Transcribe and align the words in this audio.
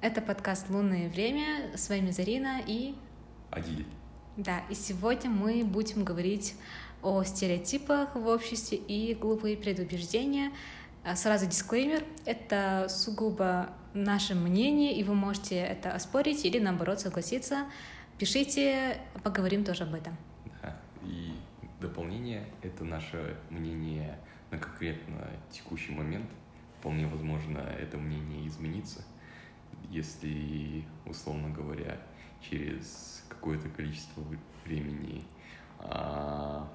Это 0.00 0.22
подкаст 0.22 0.70
«Лунное 0.70 1.08
время». 1.08 1.76
С 1.76 1.88
вами 1.88 2.12
Зарина 2.12 2.60
и... 2.64 2.94
Адиль. 3.50 3.84
Да, 4.36 4.60
и 4.70 4.74
сегодня 4.74 5.28
мы 5.28 5.64
будем 5.64 6.04
говорить 6.04 6.54
о 7.02 7.24
стереотипах 7.24 8.14
в 8.14 8.28
обществе 8.28 8.78
и 8.78 9.12
глупые 9.16 9.56
предубеждения. 9.56 10.52
А, 11.02 11.16
Сразу 11.16 11.46
дисклеймер. 11.46 12.04
Это 12.26 12.86
сугубо 12.88 13.70
наше 13.92 14.36
мнение, 14.36 14.94
и 14.94 15.02
вы 15.02 15.16
можете 15.16 15.56
это 15.56 15.90
оспорить 15.90 16.44
или, 16.44 16.60
наоборот, 16.60 17.00
согласиться. 17.00 17.66
Пишите, 18.18 18.98
поговорим 19.24 19.64
тоже 19.64 19.82
об 19.82 19.94
этом. 19.94 20.16
Да. 20.62 20.76
И 21.02 21.32
дополнение— 21.80 22.46
это 22.62 22.84
наше 22.84 23.36
мнение 23.50 24.16
на 24.52 24.58
конкретно 24.58 25.28
текущий 25.50 25.90
момент. 25.90 26.30
Вполне 26.78 27.08
возможно, 27.08 27.58
это 27.58 27.96
мнение 27.96 28.46
изменится, 28.46 29.04
если, 29.90 30.84
условно 31.06 31.50
говоря, 31.50 31.98
через 32.40 33.24
какое-то 33.28 33.68
количество 33.68 34.22
времени 34.64 35.24
а, 35.80 36.68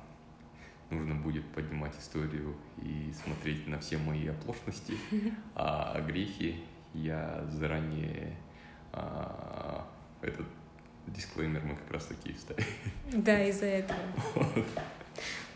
нужно 0.89 1.15
будет 1.15 1.45
поднимать 1.53 1.97
историю 1.99 2.55
и 2.81 3.13
смотреть 3.23 3.67
на 3.67 3.79
все 3.79 3.97
мои 3.97 4.27
оплошности, 4.27 4.97
а 5.55 5.99
грехи 6.01 6.63
я 6.93 7.45
заранее 7.49 8.37
а, 8.91 9.87
этот 10.21 10.45
дисклеймер 11.07 11.63
мы 11.63 11.75
как 11.75 11.91
раз 11.91 12.05
таки 12.05 12.33
вставим. 12.33 12.65
Да, 13.11 13.43
из-за 13.49 13.65
этого. 13.65 13.99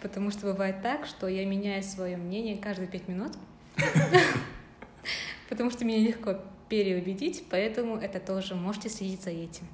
Потому 0.01 0.31
что 0.31 0.47
бывает 0.47 0.81
так, 0.81 1.05
что 1.05 1.27
я 1.27 1.45
меняю 1.45 1.81
свое 1.83 2.17
мнение 2.17 2.57
каждые 2.57 2.87
пять 2.87 3.07
минут, 3.07 3.33
потому 5.49 5.71
что 5.71 5.85
меня 5.85 5.99
легко 5.99 6.39
переубедить, 6.69 7.45
поэтому 7.49 7.97
это 7.97 8.19
тоже 8.19 8.55
можете 8.55 8.89
следить 8.89 9.23
за 9.23 9.31
этим. 9.31 9.67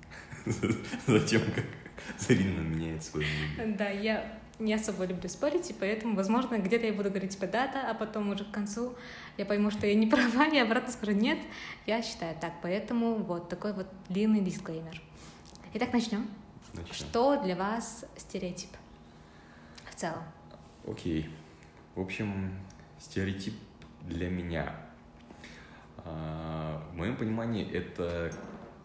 Затем, 1.08 1.42
как 1.56 1.66
Зарина 2.18 2.60
меняет 2.60 3.04
свое 3.04 3.26
мнение. 3.26 3.76
Да, 3.78 3.90
я 3.90 4.40
не 4.60 4.74
особо 4.74 5.06
люблю 5.06 5.30
спорить, 5.30 5.70
и 5.72 5.74
поэтому, 5.74 6.16
возможно, 6.16 6.58
где-то 6.58 6.86
я 6.86 6.94
буду 6.94 7.10
говорить 7.10 7.32
типа 7.32 7.48
да-да, 7.48 7.90
а 7.90 7.94
потом 7.94 8.30
уже 8.30 8.46
к 8.46 8.52
концу 8.52 8.96
я 9.38 9.46
пойму, 9.46 9.72
что 9.72 9.88
я 9.88 9.96
не 9.96 10.08
права, 10.14 10.46
и 10.48 10.58
обратно 10.58 10.92
скажу 10.92 11.12
нет, 11.14 11.40
я 11.86 12.02
считаю 12.02 12.36
так. 12.40 12.54
Поэтому 12.62 13.16
вот 13.16 13.50
такой 13.50 13.74
вот 13.74 13.88
длинный 14.10 14.42
дисклеймер. 14.42 15.02
Итак, 15.74 15.94
начнем. 15.94 16.28
Начнем. 16.74 16.94
Что 16.94 17.42
для 17.42 17.56
вас 17.56 18.06
стереотип 18.18 18.70
в 19.90 19.96
целом? 19.96 20.24
Окей. 20.88 21.30
В 21.96 22.02
общем, 22.02 22.52
стереотип 23.00 23.54
для 24.02 24.30
меня. 24.30 24.76
А, 26.06 26.82
В 26.92 26.96
моем 26.96 27.16
понимании 27.18 27.70
это 27.72 28.32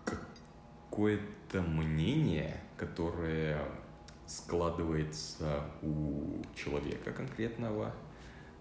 какое-то 0.05 1.63
мнение, 1.63 2.61
которое 2.77 3.61
складывается 4.27 5.65
у 5.83 6.43
человека 6.55 7.13
конкретного 7.13 7.95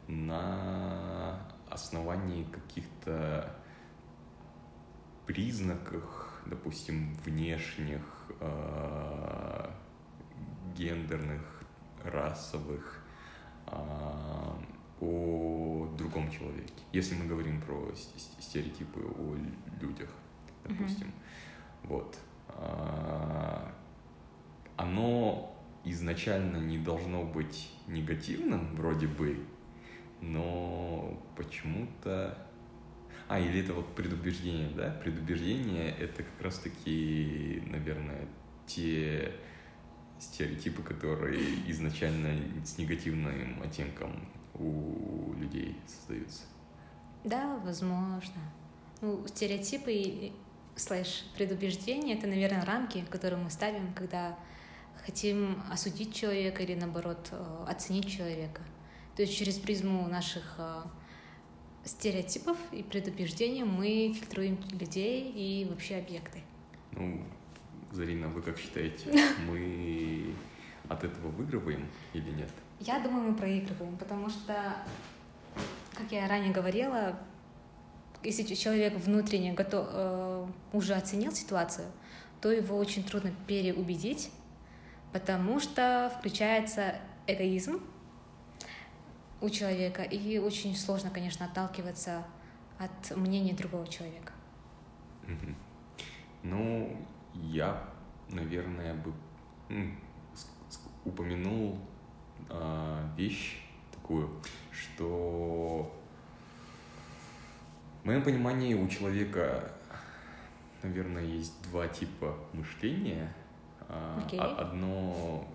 на 0.07 1.39
основании 1.69 2.43
каких-то 2.45 3.53
признаках, 5.25 6.41
допустим, 6.45 7.13
внешних, 7.25 8.01
э, 8.39 9.69
гендерных, 10.75 11.41
расовых, 12.03 13.03
а, 13.65 14.57
о 14.99 15.93
другом 15.97 16.31
человеке. 16.31 16.73
Если 16.91 17.15
мы 17.15 17.25
говорим 17.25 17.61
про 17.61 17.93
стереотипы 18.39 18.99
о 18.99 19.37
людях, 19.81 20.09
допустим. 20.63 21.11
Вот. 21.83 22.17
А, 22.49 23.73
Оно 24.75 25.55
изначально 25.83 26.57
не 26.57 26.77
должно 26.77 27.23
быть 27.23 27.71
негативным, 27.87 28.75
вроде 28.75 29.07
бы, 29.07 29.39
но 30.21 31.21
почему-то... 31.35 32.37
А, 33.29 33.39
или 33.39 33.61
это 33.61 33.73
вот 33.73 33.93
предубеждение, 33.93 34.69
да? 34.69 34.89
Предубеждение— 35.03 35.91
это 35.99 36.23
как 36.23 36.41
раз-таки, 36.41 37.61
наверное, 37.65 38.27
те 38.65 39.33
стереотипы, 40.19 40.81
которые 40.81 41.41
изначально 41.67 42.35
с 42.63 42.77
негативным 42.77 43.61
оттенком 43.61 44.27
у 44.59 45.33
людей 45.33 45.75
создаются. 45.85 46.43
Да, 47.23 47.59
возможно. 47.63 48.41
Ну, 49.01 49.25
стереотипы 49.27 49.91
и 49.91 50.33
слэш 50.75 51.25
предубеждения— 51.35 52.15
это, 52.17 52.27
наверное, 52.27 52.65
рамки, 52.65 53.03
которые 53.09 53.41
мы 53.41 53.49
ставим, 53.49 53.93
когда 53.93 54.37
хотим 55.05 55.61
осудить 55.71 56.13
человека 56.13 56.63
или, 56.63 56.75
наоборот, 56.75 57.29
э, 57.31 57.65
оценить 57.67 58.09
человека. 58.09 58.61
То 59.15 59.21
есть 59.23 59.35
через 59.35 59.57
призму 59.57 60.07
наших 60.07 60.55
э, 60.57 60.81
стереотипов 61.85 62.57
и 62.71 62.83
предубеждений 62.83 63.63
мы 63.63 64.13
фильтруем 64.13 64.59
людей 64.71 65.31
и 65.31 65.65
вообще 65.65 65.95
объекты. 65.95 66.41
Ну, 66.91 67.23
Зарина, 67.91 68.27
вы 68.27 68.41
как 68.41 68.57
считаете, 68.57 69.11
мы 69.47 70.33
от 70.89 71.03
этого 71.03 71.29
выигрываем 71.29 71.87
или 72.13 72.29
нет? 72.31 72.51
Я 72.79 72.99
думаю, 72.99 73.31
мы 73.31 73.35
проигрываем, 73.35 73.97
потому 73.97 74.29
что, 74.29 74.75
как 75.95 76.11
я 76.11 76.27
ранее 76.27 76.53
говорила, 76.53 77.17
если 78.23 78.55
человек 78.55 78.95
внутренне 78.95 79.53
готов, 79.53 79.87
э, 79.91 80.47
уже 80.73 80.93
оценил 80.93 81.31
ситуацию, 81.31 81.87
то 82.41 82.51
его 82.51 82.77
очень 82.77 83.03
трудно 83.03 83.31
переубедить, 83.47 84.31
потому 85.11 85.59
что 85.59 86.13
включается 86.17 86.95
эгоизм 87.25 87.81
у 89.41 89.49
человека, 89.49 90.03
и 90.03 90.37
очень 90.37 90.75
сложно, 90.75 91.09
конечно, 91.09 91.45
отталкиваться 91.45 92.25
от 92.77 93.15
мнения 93.15 93.53
другого 93.53 93.87
человека. 93.87 94.33
Ну, 96.43 96.95
я, 97.33 97.89
наверное, 98.29 98.93
бы 98.93 99.13
упомянул 101.05 101.79
а, 102.49 103.09
вещь 103.17 103.61
такую, 103.93 104.29
что 104.71 105.93
в 108.03 108.05
моем 108.05 108.23
понимании 108.23 108.73
у 108.73 108.87
человека, 108.87 109.71
наверное, 110.83 111.23
есть 111.23 111.53
два 111.69 111.87
типа 111.87 112.37
мышления. 112.53 113.33
Окей. 114.17 114.39
а- 114.39 114.61
Одно 114.61 115.47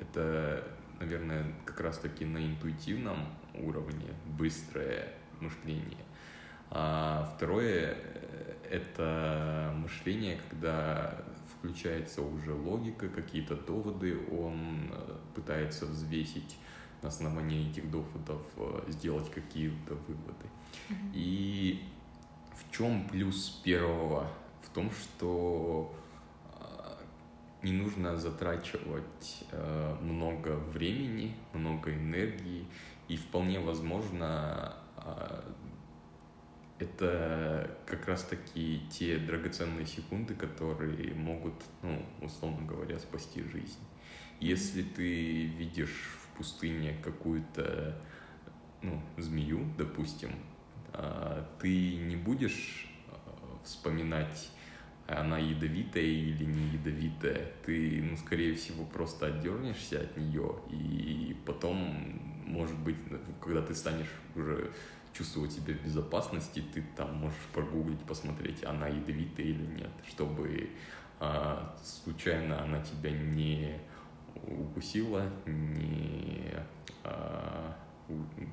это, 0.00 0.64
наверное, 1.00 1.44
как 1.64 1.80
раз-таки 1.80 2.24
на 2.24 2.38
интуитивном 2.46 3.26
уровне, 3.54 4.14
быстрое 4.38 5.12
мышление. 5.40 6.04
А 6.70 7.32
второе 7.34 7.96
э,— 7.96 8.54
это 8.70 9.72
мышление, 9.76 10.38
когда 10.50 11.14
включается 11.58 12.22
уже 12.22 12.52
логика, 12.52 13.08
какие-то 13.08 13.56
доводы, 13.56 14.18
он 14.30 14.90
э, 14.90 15.16
пытается 15.34 15.86
взвесить 15.86 16.56
на 17.02 17.08
основании 17.08 17.70
этих 17.70 17.90
доводов, 17.90 18.42
э, 18.56 18.84
сделать 18.88 19.30
какие-то 19.30 19.94
выводы. 19.94 20.46
И 21.12 21.82
в 22.54 22.76
чем 22.76 23.08
плюс 23.08 23.60
первого? 23.64 24.28
В 24.62 24.70
том, 24.70 24.90
что 24.90 25.94
а, 26.54 26.98
не 27.62 27.72
нужно 27.72 28.16
затрачивать 28.16 29.44
э, 29.50 29.96
много 30.02 30.56
времени, 30.72 31.34
много 31.54 31.92
энергии, 31.92 32.66
и 33.08 33.16
вполне 33.16 33.60
возможно 33.60 34.74
это 36.78 37.76
как 37.86 38.06
раз-таки 38.06 38.82
те 38.90 39.18
драгоценные 39.18 39.86
секунды, 39.86 40.34
которые 40.34 41.14
могут, 41.14 41.54
ну, 41.82 42.04
условно 42.22 42.66
говоря, 42.66 42.98
спасти 42.98 43.42
жизнь. 43.42 43.78
Если 44.40 44.82
ты 44.82 45.46
видишь 45.46 46.16
в 46.22 46.36
пустыне 46.36 46.96
какую-то, 47.02 48.00
ну, 48.82 49.02
змею, 49.16 49.66
допустим, 49.76 50.30
а, 50.92 51.48
ты 51.60 51.96
не 51.96 52.16
будешь 52.16 52.88
а, 53.08 53.58
вспоминать, 53.64 54.50
она 55.08 55.38
ядовитая 55.38 56.04
или 56.04 56.44
не 56.44 56.76
ядовитая. 56.76 57.52
Ты, 57.64 58.02
ну, 58.02 58.16
скорее 58.16 58.54
всего, 58.54 58.84
просто 58.84 59.26
отдернешься 59.26 60.02
от 60.02 60.16
нее, 60.16 60.54
и 60.70 61.36
потом, 61.46 62.20
может 62.44 62.78
быть, 62.78 62.96
когда 63.40 63.62
ты 63.62 63.74
станешь 63.74 64.12
уже 64.36 64.70
чувствовать 65.18 65.52
себя 65.52 65.74
в 65.74 65.84
безопасности, 65.84 66.62
ты 66.72 66.84
там 66.96 67.16
можешь 67.16 67.38
прогуглить, 67.52 68.00
посмотреть, 68.00 68.64
она 68.64 68.86
ядовитая 68.86 69.46
или 69.46 69.66
нет, 69.66 69.90
чтобы 70.06 70.70
а, 71.18 71.76
случайно 71.82 72.62
она 72.62 72.80
тебя 72.82 73.10
не 73.10 73.76
укусила, 74.46 75.28
не 75.44 76.54
а, 77.02 77.76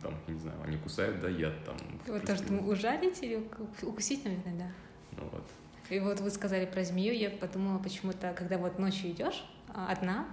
там, 0.01 0.15
я 0.27 0.33
не 0.33 0.39
знаю, 0.39 0.57
они 0.63 0.77
кусают, 0.77 1.21
да, 1.21 1.29
яд 1.29 1.63
там. 1.63 1.77
Вот 2.07 2.25
то, 2.25 2.35
что 2.35 2.53
ужалить 2.53 3.21
или 3.21 3.35
уку- 3.35 3.87
укусить, 3.87 4.25
наверное, 4.25 4.55
да. 4.55 4.71
Ну 5.17 5.29
вот. 5.31 5.45
И 5.89 5.99
вот 5.99 6.19
вы 6.19 6.31
сказали 6.31 6.65
про 6.65 6.83
змею, 6.83 7.13
я 7.13 7.29
подумала 7.29 7.77
почему-то, 7.77 8.33
когда 8.33 8.57
вот 8.57 8.79
ночью 8.79 9.11
идешь 9.11 9.45
а, 9.69 9.91
одна 9.91 10.25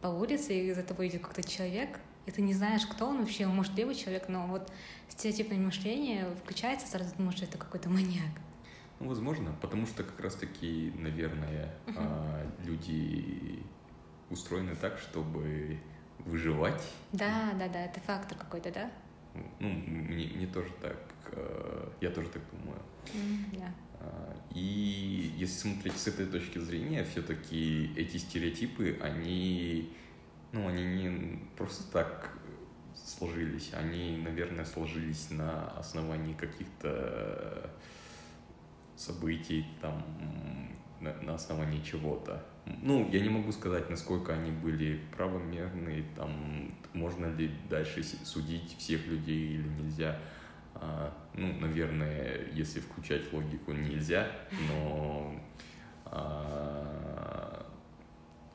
по 0.00 0.08
улице, 0.08 0.54
и 0.54 0.72
за 0.72 0.82
тобой 0.82 1.08
идет 1.08 1.20
какой-то 1.20 1.48
человек, 1.48 2.00
и 2.26 2.30
ты 2.30 2.42
не 2.42 2.54
знаешь, 2.54 2.86
кто 2.86 3.06
он 3.06 3.20
вообще, 3.20 3.46
он 3.46 3.54
может 3.54 3.74
левый 3.76 3.94
человек, 3.94 4.28
но 4.28 4.46
вот 4.46 4.72
стереотипное 5.08 5.58
мышление 5.58 6.26
включается, 6.42 6.86
сразу 6.86 7.14
думаешь, 7.16 7.36
что 7.36 7.46
это 7.46 7.58
какой-то 7.58 7.88
маньяк. 7.88 8.32
Ну, 9.00 9.08
возможно, 9.08 9.52
потому 9.60 9.86
что 9.86 10.04
как 10.04 10.20
раз-таки, 10.20 10.92
наверное, 10.96 11.74
uh-huh. 11.86 12.64
люди 12.64 13.64
устроены 14.30 14.76
так, 14.76 14.98
чтобы 14.98 15.78
выживать. 16.20 16.82
Да, 17.12 17.52
да, 17.58 17.68
да, 17.68 17.84
это 17.84 18.00
фактор 18.00 18.38
какой-то, 18.38 18.70
да? 18.70 18.90
Ну, 19.58 19.68
мне, 19.68 20.28
мне 20.34 20.46
тоже 20.46 20.70
так, 20.80 20.98
э, 21.32 21.90
я 22.00 22.10
тоже 22.10 22.28
так 22.28 22.42
думаю. 22.50 22.78
Mm, 23.14 23.58
да. 23.58 23.74
А, 24.00 24.36
и 24.54 25.32
если 25.36 25.68
смотреть 25.68 25.96
с 25.96 26.06
этой 26.06 26.26
точки 26.26 26.58
зрения, 26.58 27.04
все-таки 27.04 27.92
эти 27.96 28.18
стереотипы, 28.18 28.98
они, 29.00 29.92
ну, 30.52 30.68
они 30.68 30.84
не 30.84 31.38
просто 31.56 31.90
так 31.92 32.30
сложились, 32.94 33.72
они, 33.72 34.18
наверное, 34.18 34.64
сложились 34.64 35.30
на 35.30 35.68
основании 35.78 36.34
каких-то 36.34 37.70
событий, 38.96 39.66
там, 39.80 40.04
на, 41.00 41.34
основании 41.34 41.82
чего-то. 41.82 42.44
Ну, 42.82 43.08
я 43.10 43.20
не 43.20 43.28
могу 43.28 43.50
сказать, 43.50 43.90
насколько 43.90 44.34
они 44.34 44.52
были 44.52 45.00
правомерны, 45.16 46.04
там, 46.14 46.72
можно 46.92 47.26
ли 47.26 47.50
дальше 47.68 48.04
судить 48.04 48.76
всех 48.78 49.06
людей 49.06 49.54
или 49.54 49.68
нельзя. 49.68 50.18
А, 50.74 51.12
ну, 51.34 51.52
наверное, 51.60 52.46
если 52.52 52.80
включать 52.80 53.32
логику, 53.32 53.72
нельзя, 53.72 54.30
но 54.68 55.34
а, 56.04 57.66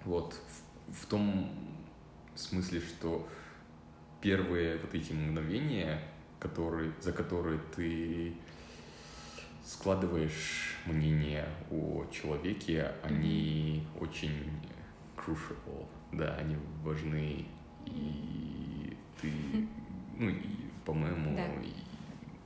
вот 0.06 0.40
в, 0.88 1.04
в 1.04 1.06
том 1.08 1.67
смысле, 2.38 2.81
что 2.81 3.28
первые 4.22 4.78
вот 4.78 4.94
эти 4.94 5.13
мгновения, 5.13 6.01
которые, 6.39 6.94
за 7.01 7.12
которые 7.12 7.60
ты 7.75 8.34
складываешь 9.66 10.78
мнение 10.86 11.45
о 11.72 12.06
человеке, 12.12 12.94
они 13.04 13.86
очень 14.00 14.50
crucial, 15.16 15.86
да, 16.12 16.36
они 16.36 16.56
важны, 16.84 17.45
и 17.86 18.95
ты, 19.22 19.31
ну, 20.18 20.30
и, 20.30 20.42
по-моему, 20.86 21.36
да. 21.36 21.48
И, 21.62 21.74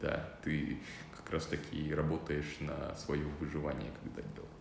да, 0.01 0.39
ты 0.43 0.79
как 1.15 1.31
раз 1.31 1.45
таки 1.45 1.93
работаешь 1.93 2.57
на 2.59 2.95
свое 2.95 3.25
выживание, 3.39 3.91
когда 4.01 4.21
делаешь. 4.33 4.60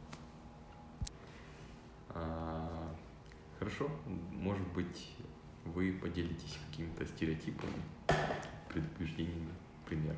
Хорошо, 3.61 3.91
может 4.33 4.67
быть, 4.73 5.15
вы 5.67 5.93
поделитесь 5.93 6.59
какими-то 6.71 7.07
стереотипами, 7.07 7.75
предупреждениями, 8.71 9.51
пример. 9.87 10.17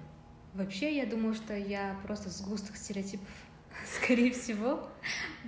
Вообще, 0.54 0.96
я 0.96 1.06
думаю, 1.06 1.34
что 1.34 1.56
я 1.56 1.98
просто 2.04 2.30
сгусток 2.30 2.76
стереотипов, 2.76 3.28
скорее 4.00 4.32
всего, 4.32 4.88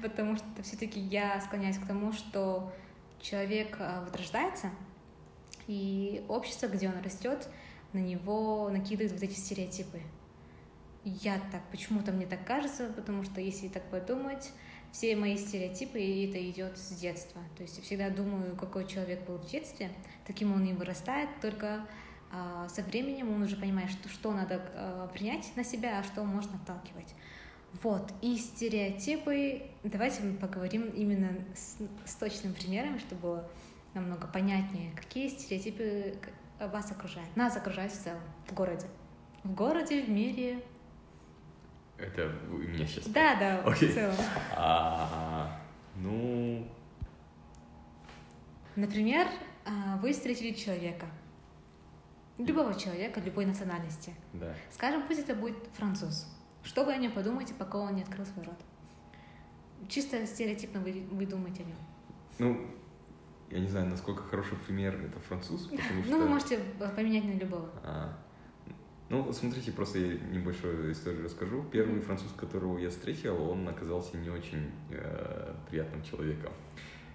потому 0.02 0.36
что 0.36 0.46
все-таки 0.62 0.98
я 0.98 1.40
склоняюсь 1.40 1.78
к 1.78 1.86
тому, 1.86 2.12
что 2.12 2.72
человек 3.20 3.76
а, 3.78 4.04
вот 4.04 4.16
рождается, 4.16 4.70
и 5.68 6.24
общество, 6.28 6.66
где 6.66 6.88
он 6.88 7.00
растет, 7.00 7.48
на 7.92 7.98
него 7.98 8.68
накидывает 8.70 9.12
вот 9.12 9.22
эти 9.22 9.38
стереотипы. 9.38 10.00
Я 11.04 11.38
так, 11.52 11.62
почему-то 11.70 12.10
мне 12.10 12.26
так 12.26 12.44
кажется, 12.44 12.92
потому 12.96 13.22
что 13.22 13.40
если 13.40 13.68
так 13.68 13.88
подумать, 13.88 14.52
все 14.94 15.16
мои 15.16 15.36
стереотипы, 15.36 15.98
и 15.98 16.28
это 16.28 16.50
идет 16.50 16.78
с 16.78 16.90
детства. 16.92 17.42
То 17.56 17.64
есть 17.64 17.76
я 17.78 17.82
всегда 17.82 18.10
думаю, 18.10 18.54
какой 18.56 18.86
человек 18.86 19.26
был 19.26 19.38
в 19.38 19.50
детстве, 19.50 19.90
таким 20.24 20.54
он 20.54 20.64
и 20.64 20.72
вырастает, 20.72 21.28
только 21.42 21.84
а, 22.30 22.68
со 22.68 22.80
временем 22.82 23.34
он 23.34 23.42
уже 23.42 23.56
понимает, 23.56 23.90
что, 23.90 24.08
что 24.08 24.32
надо 24.32 24.62
а, 24.76 25.08
принять 25.08 25.50
на 25.56 25.64
себя, 25.64 25.98
а 25.98 26.04
что 26.04 26.22
можно 26.22 26.54
отталкивать. 26.62 27.12
Вот, 27.82 28.12
и 28.22 28.36
стереотипы, 28.36 29.62
давайте 29.82 30.22
мы 30.22 30.36
поговорим 30.36 30.88
именно 30.90 31.44
с, 31.56 31.78
с 32.08 32.14
точными 32.14 32.52
примерами, 32.52 32.98
чтобы 32.98 33.20
было 33.20 33.50
намного 33.94 34.28
понятнее, 34.28 34.92
какие 34.94 35.26
стереотипы 35.26 36.16
вас 36.60 36.92
окружают, 36.92 37.36
нас 37.36 37.56
окружают 37.56 37.92
в 37.92 38.00
целом, 38.00 38.20
в 38.46 38.54
городе. 38.54 38.86
В 39.42 39.52
городе, 39.52 40.02
в 40.02 40.08
мире. 40.08 40.62
Это 41.96 42.32
у 42.50 42.58
меня 42.58 42.86
сейчас... 42.86 43.06
Да, 43.06 43.34
да, 43.36 43.62
okay. 43.64 43.88
в 43.88 43.94
целом. 43.94 44.16
А, 44.56 45.60
ну... 45.96 46.66
Например, 48.76 49.28
а, 49.64 49.96
вы 49.98 50.12
встретили 50.12 50.52
человека, 50.52 51.06
любого 52.38 52.74
человека, 52.74 53.20
любой 53.20 53.46
национальности. 53.46 54.12
Да. 54.32 54.52
Скажем, 54.72 55.06
пусть 55.06 55.20
это 55.20 55.34
будет 55.34 55.56
француз. 55.74 56.26
Что 56.64 56.84
вы 56.84 56.92
о 56.94 56.96
нем 56.96 57.12
подумаете, 57.12 57.54
пока 57.54 57.78
он 57.78 57.94
не 57.94 58.02
открыл 58.02 58.26
свой 58.26 58.44
рот? 58.44 58.58
Чисто 59.88 60.26
стереотипно 60.26 60.80
вы, 60.80 61.06
вы 61.10 61.26
думаете 61.26 61.62
о 61.62 61.66
нем. 61.66 61.76
Ну, 62.38 62.66
я 63.50 63.60
не 63.60 63.68
знаю, 63.68 63.86
насколько 63.86 64.22
хороший 64.24 64.56
пример 64.58 65.00
это 65.00 65.20
француз, 65.20 65.66
потому 65.66 66.02
что... 66.02 66.10
Ну, 66.10 66.18
вы 66.18 66.28
можете 66.28 66.58
поменять 66.96 67.24
на 67.24 67.38
любого. 67.38 67.70
А, 67.84 68.18
ну, 69.10 69.32
смотрите, 69.32 69.70
просто 69.72 69.98
я 69.98 70.14
небольшую 70.32 70.92
историю 70.92 71.24
расскажу. 71.24 71.62
Первый 71.70 72.00
француз, 72.00 72.32
которого 72.32 72.78
я 72.78 72.88
встретил, 72.88 73.50
он 73.50 73.68
оказался 73.68 74.16
не 74.16 74.30
очень 74.30 74.70
э, 74.90 75.54
приятным 75.68 76.02
человеком. 76.02 76.52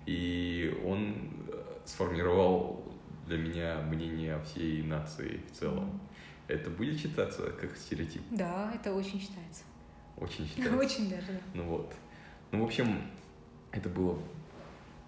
И 0.06 0.80
он 0.86 1.16
э, 1.48 1.64
сформировал 1.86 2.84
для 3.26 3.38
меня 3.38 3.82
мнение 3.82 4.36
о 4.36 4.44
всей 4.44 4.84
нации 4.84 5.42
в 5.52 5.58
целом. 5.58 6.00
Это 6.48 6.70
будет 6.70 7.00
считаться 7.00 7.52
как 7.52 7.76
стереотип? 7.76 8.22
Да, 8.32 8.72
это 8.74 8.94
очень 8.94 9.20
считается. 9.20 9.64
Очень 10.18 10.48
считается? 10.48 10.78
Очень 10.78 11.10
даже, 11.10 11.28
да. 11.28 11.40
Ну 11.54 11.64
вот. 11.66 11.94
Ну, 12.52 12.62
в 12.62 12.66
общем, 12.66 13.02
это 13.72 13.90
было 13.90 14.20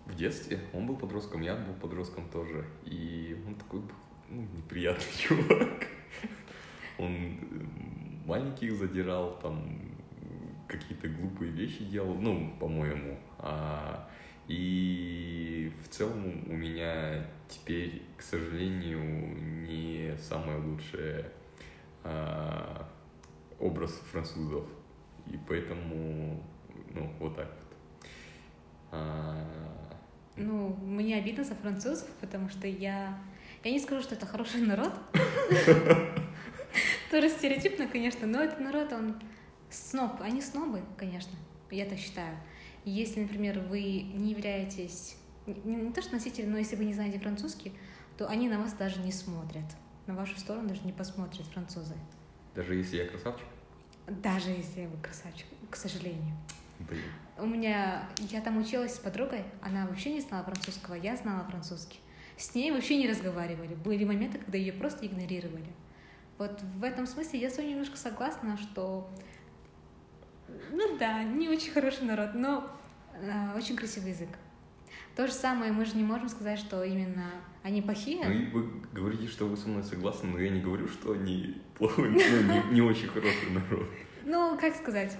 в 0.05 0.15
детстве. 0.15 0.59
Он 0.73 0.87
был 0.87 0.95
подростком, 0.95 1.41
я 1.41 1.55
был 1.55 1.73
подростком 1.75 2.27
тоже. 2.29 2.65
И 2.85 3.39
он 3.47 3.55
такой 3.55 3.81
ну, 4.29 4.41
неприятный 4.55 5.05
чувак. 5.17 5.87
Он 7.01 7.38
маленьких 8.25 8.74
задирал, 8.75 9.39
там 9.42 9.80
какие-то 10.68 11.07
глупые 11.09 11.51
вещи 11.51 11.83
делал, 11.83 12.15
ну, 12.15 12.53
по-моему. 12.60 13.17
А, 13.39 14.08
и 14.48 15.72
в 15.84 15.89
целом 15.89 16.43
у 16.48 16.53
меня 16.53 17.25
теперь, 17.50 18.03
к 18.17 18.22
сожалению, 18.22 19.36
не 19.67 20.15
самый 20.17 20.58
лучший 20.60 21.25
а, 22.03 22.88
образ 23.60 23.91
французов. 24.12 24.65
И 25.27 25.38
поэтому, 25.48 26.43
ну, 26.93 27.12
вот 27.20 27.36
так 27.36 27.48
вот. 27.48 27.77
А... 28.91 29.38
Ну, 30.36 30.75
мне 30.81 31.17
обидно 31.17 31.43
за 31.43 31.55
французов, 31.55 32.08
потому 32.20 32.50
что 32.50 32.67
я... 32.67 33.20
Я 33.63 33.72
не 33.72 33.79
скажу, 33.79 34.01
что 34.01 34.15
это 34.15 34.25
хороший 34.25 34.62
народ. 34.62 34.93
Тоже 37.11 37.29
стереотипно, 37.29 37.87
конечно, 37.87 38.27
но 38.27 38.41
этот 38.41 38.59
народ, 38.59 38.93
он 38.93 39.21
сноб. 39.69 40.21
Они 40.21 40.41
снобы, 40.41 40.81
конечно, 40.97 41.33
я 41.69 41.85
так 41.85 41.97
считаю. 41.97 42.37
Если, 42.85 43.21
например, 43.21 43.59
вы 43.59 43.81
не 43.81 44.31
являетесь 44.31 45.17
не, 45.45 45.75
не 45.75 45.91
то 45.91 46.01
что 46.01 46.13
носитель, 46.13 46.47
но 46.47 46.57
если 46.57 46.75
вы 46.75 46.85
не 46.85 46.93
знаете 46.93 47.19
французский, 47.19 47.73
то 48.17 48.27
они 48.27 48.49
на 48.49 48.59
вас 48.59 48.73
даже 48.73 48.99
не 49.01 49.11
смотрят. 49.11 49.65
На 50.07 50.15
вашу 50.15 50.37
сторону 50.39 50.67
даже 50.67 50.81
не 50.83 50.91
посмотрят 50.91 51.45
французы. 51.47 51.95
Даже 52.55 52.75
если 52.75 52.97
я 52.97 53.07
красавчик? 53.07 53.45
Даже 54.07 54.49
если 54.49 54.87
вы 54.87 54.97
красавчик, 55.01 55.47
к 55.69 55.75
сожалению. 55.75 56.35
Блин. 56.79 57.03
У 57.37 57.45
меня, 57.45 58.09
я 58.29 58.41
там 58.41 58.57
училась 58.57 58.95
с 58.95 58.99
подругой, 58.99 59.43
она 59.61 59.87
вообще 59.87 60.11
не 60.11 60.21
знала 60.21 60.43
французского, 60.43 60.95
я 60.95 61.15
знала 61.15 61.45
французский. 61.45 61.99
С 62.37 62.55
ней 62.55 62.71
вообще 62.71 62.97
не 62.97 63.07
разговаривали. 63.07 63.75
Были 63.75 64.03
моменты, 64.03 64.39
когда 64.39 64.57
ее 64.57 64.73
просто 64.73 65.05
игнорировали. 65.05 65.67
Вот 66.41 66.60
в 66.79 66.83
этом 66.83 67.05
смысле 67.05 67.39
я 67.39 67.51
с 67.51 67.57
вами 67.57 67.67
немножко 67.67 67.98
согласна, 67.98 68.57
что 68.57 69.07
ну 70.71 70.98
да, 70.98 71.24
не 71.24 71.48
очень 71.48 71.71
хороший 71.71 72.05
народ, 72.05 72.31
но 72.33 72.67
э, 73.13 73.55
очень 73.55 73.75
красивый 73.75 74.10
язык. 74.10 74.29
То 75.15 75.27
же 75.27 75.33
самое, 75.33 75.71
мы 75.71 75.86
же 75.86 75.95
не 75.95 76.03
можем 76.03 76.29
сказать, 76.29 76.57
что 76.57 76.83
именно 76.83 77.29
они 77.62 77.83
плохие. 77.83 78.27
Ну, 78.27 78.60
вы 78.60 78.71
говорите, 78.91 79.27
что 79.27 79.45
вы 79.45 79.55
со 79.55 79.69
мной 79.69 79.83
согласны, 79.83 80.29
но 80.29 80.39
я 80.39 80.50
не 80.50 80.62
говорю, 80.62 80.88
что 80.88 81.12
они 81.12 81.62
плохой, 81.77 82.10
ну, 82.10 82.17
не, 82.17 82.74
не 82.74 82.81
очень 82.81 83.10
хороший 83.10 83.51
народ. 83.51 83.88
Ну, 84.25 84.57
как 84.60 84.75
сказать? 84.75 85.15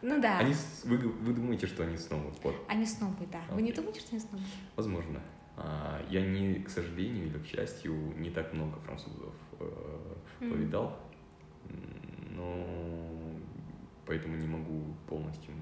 Ну 0.00 0.18
да. 0.18 0.38
Они, 0.38 0.54
вы, 0.84 0.96
вы 0.96 1.34
думаете, 1.34 1.66
что 1.66 1.82
они 1.82 1.98
снобы? 1.98 2.32
Вот. 2.42 2.56
Они 2.68 2.86
снобы, 2.86 3.26
да. 3.30 3.40
Okay. 3.50 3.54
Вы 3.54 3.60
не 3.60 3.72
думаете, 3.72 4.00
что 4.00 4.12
они 4.12 4.20
снобы? 4.20 4.44
Возможно. 4.76 5.20
А, 5.60 6.00
я 6.08 6.24
не, 6.24 6.60
к 6.60 6.70
сожалению 6.70 7.26
или 7.26 7.38
к 7.38 7.46
счастью, 7.46 7.94
не 8.16 8.30
так 8.30 8.52
много 8.52 8.78
французов 8.80 9.34
mm. 9.58 10.50
повидал, 10.50 10.98
но 12.30 12.64
поэтому 14.06 14.36
не 14.36 14.46
могу 14.46 14.94
полностью 15.08 15.52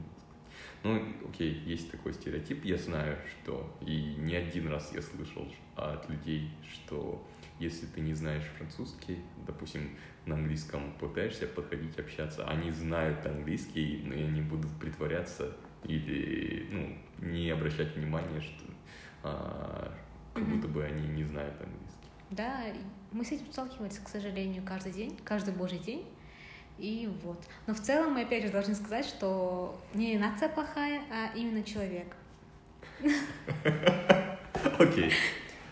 ну, 0.82 1.02
окей, 1.28 1.52
есть 1.66 1.90
такой 1.90 2.12
стереотип, 2.12 2.64
я 2.64 2.76
знаю, 2.76 3.18
что, 3.26 3.76
и 3.80 4.14
не 4.18 4.36
один 4.36 4.68
раз 4.68 4.92
я 4.94 5.02
слышал 5.02 5.50
от 5.74 6.08
людей, 6.08 6.50
что 6.72 7.26
если 7.58 7.86
ты 7.86 8.00
не 8.00 8.14
знаешь 8.14 8.44
французский, 8.56 9.18
допустим, 9.46 9.96
на 10.26 10.36
английском 10.36 10.92
пытаешься 11.00 11.46
подходить, 11.48 11.98
общаться, 11.98 12.46
они 12.46 12.70
знают 12.70 13.26
английский, 13.26 14.02
но 14.04 14.14
они 14.14 14.42
будут 14.42 14.70
притворяться 14.78 15.56
или 15.84 16.68
ну, 16.70 16.98
не 17.26 17.50
обращать 17.50 17.96
внимания, 17.96 18.40
что 18.40 18.64
а, 19.26 19.92
как 20.34 20.42
mm-hmm. 20.42 20.54
будто 20.54 20.68
бы 20.68 20.84
они 20.84 21.06
не 21.08 21.24
знают 21.24 21.54
английский. 21.60 22.08
Да, 22.30 22.60
мы 23.12 23.24
с 23.24 23.32
этим 23.32 23.46
сталкивались, 23.52 23.98
к 23.98 24.08
сожалению, 24.08 24.62
каждый 24.64 24.92
день, 24.92 25.18
каждый 25.24 25.54
божий 25.54 25.78
день. 25.78 26.06
И 26.78 27.10
вот. 27.22 27.42
Но 27.66 27.74
в 27.74 27.80
целом 27.80 28.14
мы 28.14 28.22
опять 28.22 28.44
же 28.44 28.50
должны 28.50 28.74
сказать, 28.74 29.06
что 29.06 29.80
не 29.94 30.18
нация 30.18 30.48
плохая, 30.48 31.02
а 31.10 31.34
именно 31.34 31.62
человек. 31.62 32.14
Окей. 34.78 35.12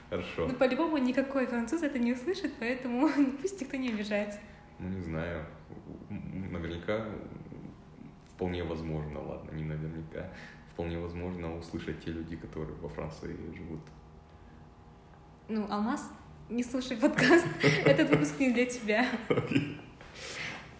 Хорошо. 0.08 0.46
Ну, 0.46 0.54
по-любому 0.54 0.98
никакой 0.98 1.46
француз 1.46 1.82
это 1.82 1.98
не 1.98 2.12
услышит, 2.12 2.52
поэтому 2.58 3.08
пусть 3.42 3.60
никто 3.60 3.76
не 3.76 3.90
обижается. 3.90 4.38
Ну, 4.78 4.88
не 4.88 5.02
знаю. 5.02 5.44
Наверняка 6.08 7.04
вполне 8.34 8.64
возможно, 8.64 9.20
ладно, 9.20 9.50
не 9.52 9.64
наверняка, 9.64 10.28
вполне 10.74 10.98
возможно 10.98 11.56
услышать 11.56 12.04
те 12.04 12.10
люди, 12.10 12.36
которые 12.36 12.76
во 12.78 12.88
Франции 12.88 13.36
живут. 13.54 13.80
Ну, 15.48 15.70
Алмаз, 15.70 16.10
не 16.50 16.64
слушай 16.64 16.96
подкаст. 16.96 17.46
Этот 17.84 18.10
выпуск 18.10 18.40
не 18.40 18.52
для 18.52 18.66
тебя. 18.66 19.06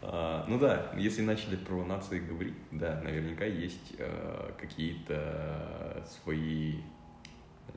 А, 0.02 0.44
ну 0.48 0.58
да, 0.58 0.92
если 0.96 1.22
начали 1.22 1.56
про 1.56 1.84
нации 1.84 2.18
говорить, 2.18 2.56
да, 2.72 3.00
наверняка 3.02 3.44
есть 3.44 3.94
э, 3.98 4.52
какие-то 4.58 6.04
свои 6.08 6.80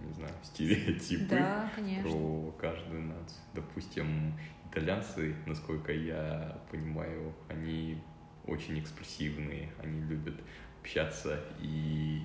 не 0.01 0.13
знаю, 0.13 0.33
стереотипы 0.43 1.35
да, 1.35 1.71
про 2.01 2.51
каждую 2.59 3.03
нацию. 3.03 3.41
Допустим, 3.53 4.33
итальянцы, 4.69 5.35
насколько 5.45 5.91
я 5.91 6.57
понимаю, 6.71 7.33
они 7.47 8.01
очень 8.45 8.79
экспрессивные, 8.79 9.69
они 9.83 10.01
любят 10.01 10.35
общаться 10.87 11.39
и 11.59 12.21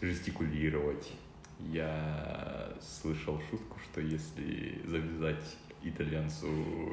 жестикулировать. 0.00 1.12
Я 1.58 2.72
слышал 2.80 3.40
шутку, 3.50 3.78
что 3.84 4.00
если 4.00 4.80
завязать 4.86 5.56
итальянцу 5.82 6.46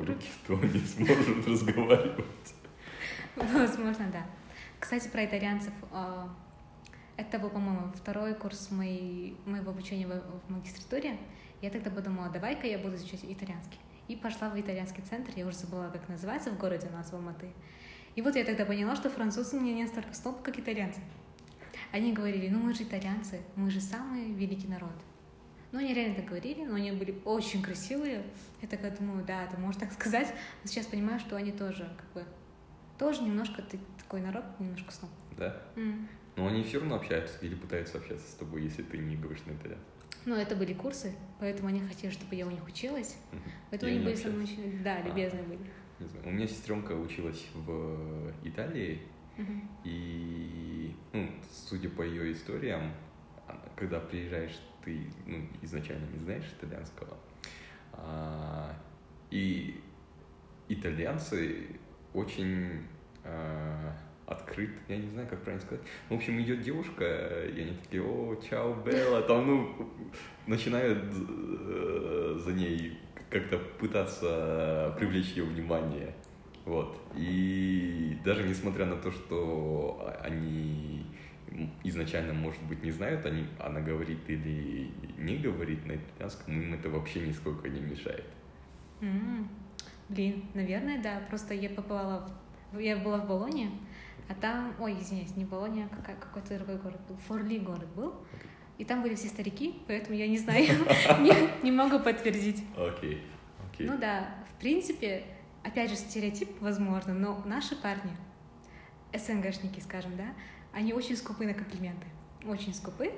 руки, 0.06 0.28
то 0.46 0.56
он 0.56 0.70
не 0.72 0.80
сможет 0.80 1.48
разговаривать. 1.48 2.26
Возможно, 3.36 4.10
да. 4.12 4.26
Кстати, 4.80 5.08
про 5.08 5.26
итальянцев. 5.26 5.74
А, 5.92 6.30
это 7.16 7.40
был, 7.40 7.50
по-моему, 7.50 7.92
второй 7.96 8.36
курс 8.36 8.70
моей, 8.72 9.38
моего 9.46 9.72
обучения 9.72 10.08
в, 10.08 10.52
магистратуре. 10.52 11.18
Я 11.62 11.70
тогда 11.70 11.90
подумала, 11.90 12.30
давай-ка 12.30 12.68
я 12.68 12.78
буду 12.78 12.96
изучать 12.96 13.22
итальянский. 13.24 13.80
И 14.10 14.16
пошла 14.16 14.50
в 14.50 14.60
итальянский 14.60 15.04
центр, 15.04 15.32
я 15.36 15.48
уже 15.48 15.58
забыла, 15.58 15.90
как 15.90 16.08
называется 16.10 16.52
в 16.52 16.58
городе 16.58 16.88
у 16.88 16.94
нас, 16.94 17.12
в 17.12 17.16
Алматы. 17.16 17.48
И 18.18 18.22
вот 18.24 18.36
я 18.36 18.44
тогда 18.44 18.66
поняла, 18.66 18.96
что 18.96 19.12
французы 19.12 19.60
мне 19.60 19.74
не 19.74 19.84
настолько 19.84 20.12
сноб, 20.16 20.42
как 20.42 20.58
итальянцы. 20.58 21.00
Они 21.92 22.14
говорили, 22.14 22.50
ну 22.50 22.58
мы 22.58 22.74
же 22.74 22.82
итальянцы, 22.82 23.42
мы 23.56 23.70
же 23.70 23.80
самый 23.80 24.34
великий 24.34 24.68
народ. 24.68 24.96
Ну, 25.72 25.78
они 25.78 25.94
реально 25.94 26.16
так 26.16 26.26
говорили, 26.26 26.66
но 26.66 26.76
они 26.76 26.92
были 26.94 27.16
очень 27.26 27.62
красивые. 27.62 28.24
Я 28.64 28.68
такая 28.68 28.98
думаю, 28.98 29.24
да, 29.24 29.46
ты 29.46 29.58
можешь 29.58 29.80
так 29.80 29.92
сказать. 29.92 30.34
Но 30.64 30.68
сейчас 30.68 30.88
понимаю, 30.88 31.20
что 31.20 31.36
они 31.36 31.52
тоже, 31.52 31.88
как 31.96 32.12
бы, 32.14 32.28
тоже 32.98 33.22
немножко 33.22 33.62
ты 33.62 33.78
такой 34.00 34.22
народ, 34.22 34.46
немножко 34.58 34.92
сноб. 34.92 35.12
Да? 35.38 35.62
Mm. 35.76 36.08
Но 36.38 36.48
они 36.48 36.64
все 36.64 36.80
равно 36.80 36.96
общаются 36.96 37.38
или 37.42 37.54
пытаются 37.54 38.00
общаться 38.00 38.28
с 38.28 38.34
тобой, 38.34 38.64
если 38.64 38.82
ты 38.82 38.98
не 38.98 39.16
говоришь 39.16 39.46
на 39.46 39.52
итальянском. 39.52 39.94
Ну, 40.26 40.34
это 40.34 40.56
были 40.56 40.74
курсы, 40.74 41.14
поэтому 41.40 41.70
они 41.70 41.82
хотели, 41.82 42.10
чтобы 42.10 42.34
я 42.34 42.48
у 42.48 42.50
них 42.50 42.66
училась. 42.66 43.16
Поэтому 43.70 43.92
они 43.92 44.04
были 44.04 44.16
со 44.16 44.30
мной 44.30 44.46
очень, 44.46 44.82
да, 44.84 44.96
а, 44.96 45.02
любезные 45.04 45.44
были. 45.44 45.60
Не 46.00 46.08
знаю. 46.08 46.28
У 46.28 46.32
меня 46.32 46.48
сестренка 46.48 46.94
училась 46.94 47.48
в 47.54 48.32
Италии, 48.44 49.02
и, 49.84 50.96
ну, 51.14 51.30
судя 51.52 51.90
по 51.90 52.02
ее 52.02 52.32
историям, 52.32 52.92
когда 53.76 54.00
приезжаешь, 54.00 54.60
ты 54.84 55.10
ну, 55.26 55.48
изначально 55.62 56.06
не 56.08 56.20
знаешь 56.20 56.46
итальянского. 56.60 57.18
А, 57.94 58.76
и 59.30 59.80
итальянцы 60.70 61.68
очень 62.14 62.82
а, 63.24 63.96
открыт, 64.26 64.72
я 64.88 64.98
не 64.98 65.08
знаю, 65.08 65.28
как 65.28 65.42
правильно 65.42 65.66
сказать. 65.66 65.86
В 66.10 66.14
общем, 66.14 66.40
идет 66.42 66.62
девушка, 66.62 67.46
и 67.46 67.62
они 67.62 67.78
такие, 67.78 68.04
о, 68.04 68.36
чао, 68.36 68.76
Белла, 68.76 69.22
там, 69.22 69.48
ну, 69.48 69.90
начинают 70.48 71.04
э, 71.14 72.40
за 72.44 72.54
ней 72.54 73.00
как-то 73.30 73.58
пытаться 73.80 74.96
привлечь 74.98 75.34
ее 75.34 75.44
внимание. 75.44 76.14
Вот. 76.66 77.00
И 77.16 78.18
даже 78.26 78.44
несмотря 78.44 78.86
на 78.86 78.98
то, 78.98 79.12
что 79.12 80.14
они 80.22 81.06
изначально, 81.84 82.34
может 82.34 82.62
быть, 82.64 82.84
не 82.84 82.92
знают, 82.92 83.26
они, 83.26 83.46
она 83.60 83.80
говорит 83.80 84.30
или 84.30 84.92
не 85.18 85.38
говорит 85.38 85.86
на 85.86 85.94
итальянском, 85.96 86.62
им 86.62 86.74
это 86.74 86.90
вообще 86.90 87.22
нисколько 87.22 87.70
не 87.70 87.80
мешает. 87.80 88.26
Mm-hmm. 89.02 89.48
Блин, 90.10 90.44
наверное, 90.54 91.02
да. 91.02 91.22
Просто 91.30 91.54
я 91.54 91.70
попала 91.70 92.30
в... 92.72 92.80
Я 92.80 92.98
была 92.98 93.20
в 93.20 93.28
Болоне, 93.28 93.72
а 94.28 94.36
там, 94.36 94.74
ой, 94.80 95.00
извиняюсь, 95.00 95.36
не 95.36 95.46
Болония, 95.46 95.88
какой, 95.88 96.16
какой-то 96.16 96.58
другой 96.58 96.78
город 96.78 97.00
был, 97.08 97.16
Форли 97.28 97.60
город 97.60 97.88
был. 97.96 98.14
И 98.78 98.86
там 98.86 99.02
были 99.02 99.16
все 99.16 99.28
старики, 99.28 99.82
поэтому 99.88 100.16
я 100.16 100.28
не 100.28 100.38
знаю, 100.38 100.68
не, 101.64 101.72
могу 101.72 102.00
подтвердить. 102.00 102.64
Окей, 102.78 103.24
okay. 103.72 103.86
Ну 103.86 103.98
да, 103.98 104.30
в 104.54 104.60
принципе, 104.60 105.24
опять 105.64 105.90
же, 105.90 105.96
стереотип, 105.96 106.50
возможно, 106.62 107.14
но 107.14 107.42
наши 107.46 107.76
парни, 107.76 108.12
СНГшники, 109.14 109.80
скажем, 109.80 110.16
да, 110.16 110.28
они 110.74 110.94
очень 110.94 111.18
скупы 111.18 111.46
на 111.46 111.54
комплименты. 111.54 112.06
Очень 112.46 112.74
скупы. 112.74 113.12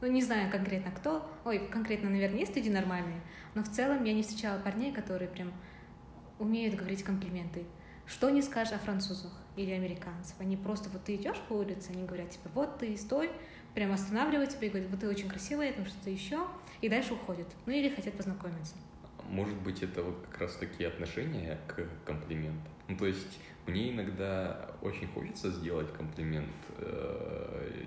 Ну, 0.00 0.08
не 0.08 0.22
знаю 0.22 0.50
конкретно 0.50 0.90
кто. 0.90 1.30
Ой, 1.44 1.68
конкретно, 1.68 2.10
наверное, 2.10 2.40
есть 2.40 2.56
люди 2.56 2.68
нормальные. 2.68 3.20
Но 3.54 3.62
в 3.62 3.68
целом 3.70 4.04
я 4.04 4.12
не 4.12 4.22
встречала 4.22 4.58
парней, 4.58 4.92
которые 4.92 5.28
прям 5.28 5.52
умеют 6.38 6.74
говорить 6.74 7.02
комплименты. 7.02 7.64
Что 8.06 8.30
не 8.30 8.40
скажешь 8.40 8.74
о 8.74 8.78
французах 8.78 9.32
или 9.56 9.72
американцев. 9.72 10.36
Они 10.38 10.56
просто, 10.56 10.88
вот 10.90 11.04
ты 11.04 11.16
идешь 11.16 11.40
по 11.48 11.54
улице, 11.54 11.90
они 11.90 12.04
говорят 12.04 12.30
тебе, 12.30 12.50
вот 12.54 12.78
ты 12.78 12.96
стой, 12.96 13.30
прям 13.76 13.92
останавливают 13.92 14.50
тебя 14.50 14.68
и 14.68 14.70
говорят, 14.70 14.90
вот 14.90 15.00
ты 15.00 15.06
очень 15.06 15.28
красивая, 15.28 15.70
там 15.70 15.84
что-то 15.84 16.08
еще, 16.08 16.40
и 16.80 16.88
дальше 16.88 17.12
уходят. 17.12 17.46
Ну 17.66 17.72
или 17.74 17.90
хотят 17.90 18.14
познакомиться. 18.14 18.74
Может 19.28 19.56
быть, 19.60 19.82
это 19.82 20.02
вот 20.02 20.26
как 20.30 20.40
раз 20.40 20.56
такие 20.56 20.88
отношения 20.88 21.60
к 21.68 21.86
комплиментам. 22.06 22.72
Ну, 22.88 22.96
то 22.96 23.06
есть 23.06 23.38
мне 23.66 23.92
иногда 23.92 24.70
очень 24.80 25.06
хочется 25.08 25.50
сделать 25.50 25.92
комплимент 25.92 26.54
э, 26.78 27.84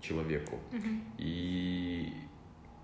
человеку. 0.00 0.60
Uh-huh. 0.70 1.00
И 1.18 2.14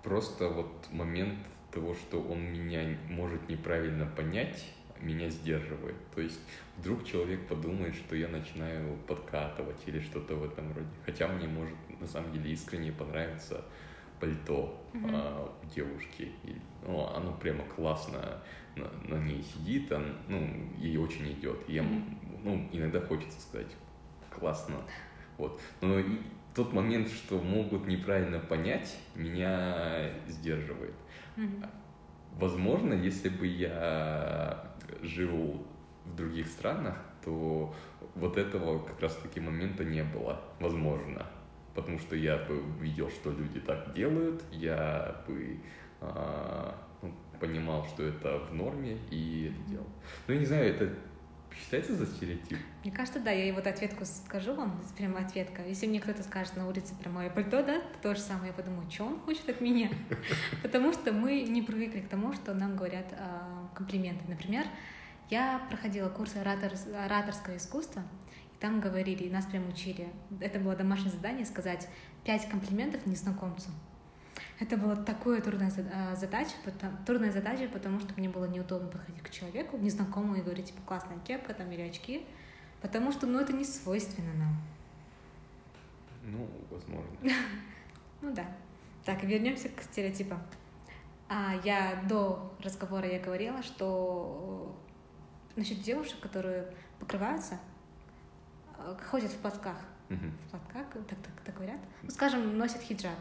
просто 0.03 0.49
вот 0.49 0.89
момент 0.91 1.39
того, 1.71 1.93
что 1.93 2.21
он 2.21 2.51
меня 2.51 2.97
может 3.07 3.47
неправильно 3.47 4.05
понять, 4.05 4.65
меня 5.01 5.29
сдерживает. 5.29 5.95
То 6.13 6.21
есть 6.21 6.39
вдруг 6.77 7.05
человек 7.05 7.47
подумает, 7.47 7.95
что 7.95 8.15
я 8.15 8.27
начинаю 8.27 8.97
подкатывать 9.07 9.81
или 9.85 9.99
что-то 9.99 10.35
в 10.35 10.43
этом 10.43 10.73
роде. 10.73 10.87
Хотя 11.05 11.27
мне 11.27 11.47
может 11.47 11.75
на 11.99 12.07
самом 12.07 12.31
деле 12.33 12.51
искренне 12.51 12.91
понравиться 12.91 13.63
пальто 14.19 14.79
mm-hmm. 14.93 15.09
а, 15.13 15.53
девушки. 15.75 16.31
И, 16.43 16.55
ну, 16.85 17.07
оно 17.07 17.33
прямо 17.33 17.63
классно 17.65 18.41
на, 18.75 18.89
на 19.07 19.21
ней 19.21 19.43
сидит, 19.43 19.91
он, 19.91 20.15
ну, 20.27 20.47
ей 20.77 20.97
очень 20.97 21.31
идет. 21.33 21.57
И 21.67 21.73
я, 21.73 21.83
mm-hmm. 21.83 22.39
ну, 22.43 22.69
иногда 22.71 23.01
хочется 23.01 23.41
сказать 23.41 23.71
классно. 24.29 24.75
Вот. 25.37 25.59
Но 25.81 25.99
и 25.99 26.19
тот 26.53 26.73
момент, 26.73 27.09
что 27.09 27.39
могут 27.39 27.87
неправильно 27.87 28.39
понять, 28.39 28.97
меня 29.15 30.11
сдерживает. 30.27 30.93
Mm-hmm. 31.35 31.69
Возможно, 32.33 32.93
если 32.93 33.29
бы 33.29 33.45
я 33.45 34.70
жил 35.01 35.65
в 36.05 36.15
других 36.15 36.47
странах, 36.47 36.97
то 37.23 37.73
вот 38.15 38.37
этого 38.37 38.79
как 38.79 38.99
раз-таки 39.01 39.39
момента 39.39 39.83
не 39.83 40.03
было, 40.03 40.41
возможно. 40.59 41.25
Потому 41.73 41.99
что 41.99 42.15
я 42.15 42.37
бы 42.37 42.61
видел, 42.79 43.09
что 43.09 43.31
люди 43.31 43.59
так 43.59 43.93
делают, 43.93 44.43
я 44.51 45.23
бы 45.27 45.57
а, 46.01 46.75
ну, 47.01 47.13
понимал, 47.39 47.85
что 47.87 48.03
это 48.03 48.39
в 48.39 48.53
норме, 48.53 48.97
и 49.09 49.53
это 49.53 49.69
делал. 49.69 49.87
Ну, 50.27 50.33
я 50.33 50.39
не 50.39 50.45
знаю, 50.45 50.65
это 50.65 50.93
считается 51.55 51.95
за 51.95 52.05
стереотип? 52.05 52.57
Мне 52.83 52.91
кажется, 52.91 53.19
да, 53.19 53.31
я 53.31 53.53
вот 53.53 53.67
ответку 53.67 54.05
скажу 54.05 54.53
вам, 54.53 54.81
прямо 54.97 55.19
ответка. 55.19 55.63
Если 55.65 55.87
мне 55.87 55.99
кто-то 55.99 56.23
скажет 56.23 56.55
на 56.55 56.67
улице 56.67 56.93
про 57.01 57.09
мое 57.09 57.29
пальто, 57.29 57.63
да, 57.63 57.79
то, 57.79 58.01
то 58.01 58.15
же 58.15 58.21
самое, 58.21 58.47
я 58.47 58.53
подумаю, 58.53 58.89
что 58.89 59.05
он 59.05 59.19
хочет 59.19 59.47
от 59.49 59.61
меня? 59.61 59.89
Потому 60.63 60.93
что 60.93 61.11
мы 61.11 61.41
не 61.43 61.61
привыкли 61.61 62.01
к 62.01 62.09
тому, 62.09 62.33
что 62.33 62.53
нам 62.53 62.75
говорят 62.75 63.13
а, 63.13 63.50
комплименты. 63.81 64.23
Например, 64.27 64.65
я 65.29 65.59
проходила 65.69 66.09
курс 66.09 66.35
оратор, 66.35 66.73
ораторского 67.05 67.57
искусства, 67.57 68.03
там 68.59 68.79
говорили, 68.79 69.29
нас 69.29 69.45
прям 69.45 69.67
учили, 69.69 70.07
это 70.39 70.59
было 70.59 70.75
домашнее 70.75 71.11
задание, 71.11 71.45
сказать 71.45 71.87
пять 72.23 72.47
комплиментов 72.47 73.05
незнакомцу. 73.07 73.71
Это 74.59 74.77
была 74.77 74.95
такая 74.95 75.41
трудная 75.41 75.71
а, 75.91 76.15
задача, 76.15 76.53
потому, 76.63 76.97
трудная 77.05 77.31
задача, 77.31 77.67
потому 77.67 77.99
что 77.99 78.13
мне 78.15 78.29
было 78.29 78.45
неудобно 78.45 78.89
подходить 78.89 79.23
к 79.23 79.31
человеку, 79.31 79.77
незнакомому, 79.77 80.35
и 80.35 80.41
говорить, 80.41 80.67
типа, 80.67 80.81
классная 80.85 81.17
кепка 81.19 81.55
там 81.55 81.71
или 81.71 81.81
очки, 81.81 82.23
потому 82.81 83.11
что, 83.11 83.25
ну, 83.25 83.39
это 83.39 83.53
не 83.53 83.65
свойственно 83.65 84.33
нам. 84.35 84.61
Ну, 86.23 86.47
возможно. 86.69 87.11
Ну 88.23 88.31
да. 88.35 88.45
Так, 89.03 89.23
вернемся 89.23 89.67
к 89.69 89.81
стереотипам. 89.81 90.39
А 91.33 91.55
я 91.63 92.03
до 92.09 92.53
разговора 92.61 93.07
я 93.07 93.17
говорила, 93.17 93.63
что 93.63 94.77
э, 95.55 95.59
насчет 95.61 95.81
девушек, 95.81 96.19
которые 96.19 96.73
покрываются, 96.99 97.57
э, 98.77 98.97
ходят 99.09 99.31
в 99.31 99.37
платках. 99.37 99.77
В 100.09 100.49
платках, 100.49 100.87
так, 101.07 101.19
так, 101.19 101.41
так 101.45 101.55
говорят. 101.55 101.79
Ну, 102.03 102.09
скажем, 102.09 102.57
носят 102.57 102.81
хиджаб. 102.81 103.17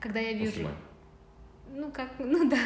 Когда 0.00 0.20
я 0.20 0.32
вижу... 0.32 0.70
Ну, 1.68 1.92
как, 1.92 2.08
ну 2.18 2.48
да. 2.48 2.56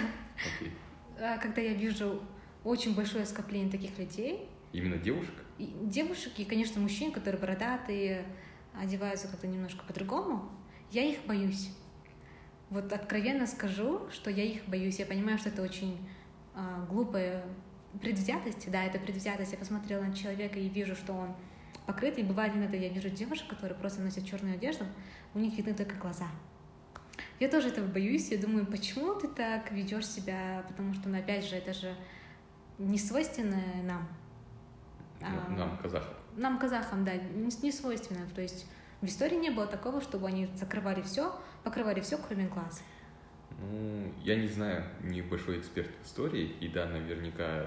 Okay. 0.61 1.41
Когда 1.41 1.61
я 1.61 1.75
вижу 1.75 2.23
очень 2.63 2.95
большое 2.95 3.27
скопление 3.27 3.69
таких 3.69 3.99
людей. 3.99 4.49
Именно 4.73 4.99
девушек? 4.99 5.35
И 5.59 5.65
девушек 5.83 6.35
и, 6.37 6.45
конечно, 6.45 6.81
мужчин, 6.81 7.11
которые 7.11 7.41
бородатые, 7.41 8.25
одеваются 8.81 9.27
как-то 9.27 9.49
немножко 9.49 9.85
по-другому. 9.85 10.53
Я 10.93 11.03
их 11.03 11.27
боюсь. 11.27 11.71
Вот 12.71 12.93
откровенно 12.93 13.47
скажу, 13.47 14.09
что 14.11 14.31
я 14.31 14.45
их 14.45 14.67
боюсь. 14.67 14.99
Я 14.99 15.07
понимаю, 15.07 15.39
что 15.39 15.49
это 15.49 15.63
очень 15.63 15.99
а, 16.55 16.87
глупая 16.87 17.45
предвзятость. 18.01 18.71
Да, 18.71 18.85
это 18.85 18.99
предвзятость. 18.99 19.53
Я 19.53 19.59
посмотрела 19.59 20.03
на 20.03 20.15
человека 20.15 20.59
и 20.59 20.69
вижу, 20.69 20.97
что 20.97 21.13
он 21.13 21.35
покрытый. 21.87 22.25
Бывает 22.25 22.55
иногда 22.55 22.77
я 22.77 22.89
вижу 22.89 23.11
девушек, 23.11 23.49
которые 23.49 23.79
просто 23.79 24.01
носят 24.01 24.27
черную 24.27 24.55
одежду, 24.55 24.85
у 25.35 25.39
них 25.39 25.57
видны 25.57 25.75
только 25.75 25.97
глаза. 25.97 26.27
Я 27.41 27.49
тоже 27.49 27.69
этого 27.69 27.87
боюсь, 27.87 28.31
я 28.31 28.39
думаю, 28.39 28.67
почему 28.67 29.15
ты 29.15 29.29
так 29.29 29.71
ведешь 29.73 30.07
себя, 30.07 30.65
потому 30.69 30.95
что, 30.95 31.09
ну, 31.09 31.19
опять 31.19 31.45
же, 31.45 31.57
это 31.57 31.73
же 31.73 31.95
не 32.79 32.99
свойственно 32.99 33.61
нам. 33.85 34.09
А, 35.21 35.51
нам, 35.51 35.79
казахам. 35.79 36.15
Нам, 36.37 36.59
казахам, 36.59 37.05
да, 37.05 37.15
не 37.15 37.73
свойственно. 37.73 38.27
То 38.35 38.43
есть 38.43 38.67
в 39.01 39.07
истории 39.07 39.37
не 39.37 39.51
было 39.51 39.67
такого, 39.67 40.01
чтобы 40.01 40.29
они 40.29 40.49
закрывали 40.55 41.03
все, 41.03 41.35
покрывали 41.63 42.01
все, 42.01 42.19
кроме 42.19 42.47
глаз. 42.47 42.83
Ну, 43.51 44.13
я 44.23 44.37
не 44.37 44.49
знаю, 44.49 44.85
небольшой 45.03 45.61
эксперт 45.61 45.91
в 46.03 46.07
истории, 46.07 46.57
и 46.61 46.69
да, 46.69 46.87
наверняка 46.87 47.67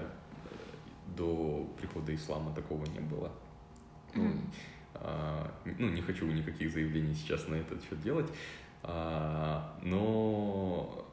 до 1.16 1.64
прихода 1.78 2.14
ислама 2.14 2.54
такого 2.54 2.84
не 2.86 3.00
было. 3.00 3.32
Ну, 4.14 4.32
а, 4.94 5.50
ну, 5.64 5.88
не 5.88 6.02
хочу 6.02 6.26
никаких 6.26 6.72
заявлений 6.72 7.14
сейчас 7.14 7.46
на 7.48 7.54
этот 7.54 7.82
счет 7.84 8.00
делать, 8.02 8.30
а, 8.82 9.78
но 9.82 11.06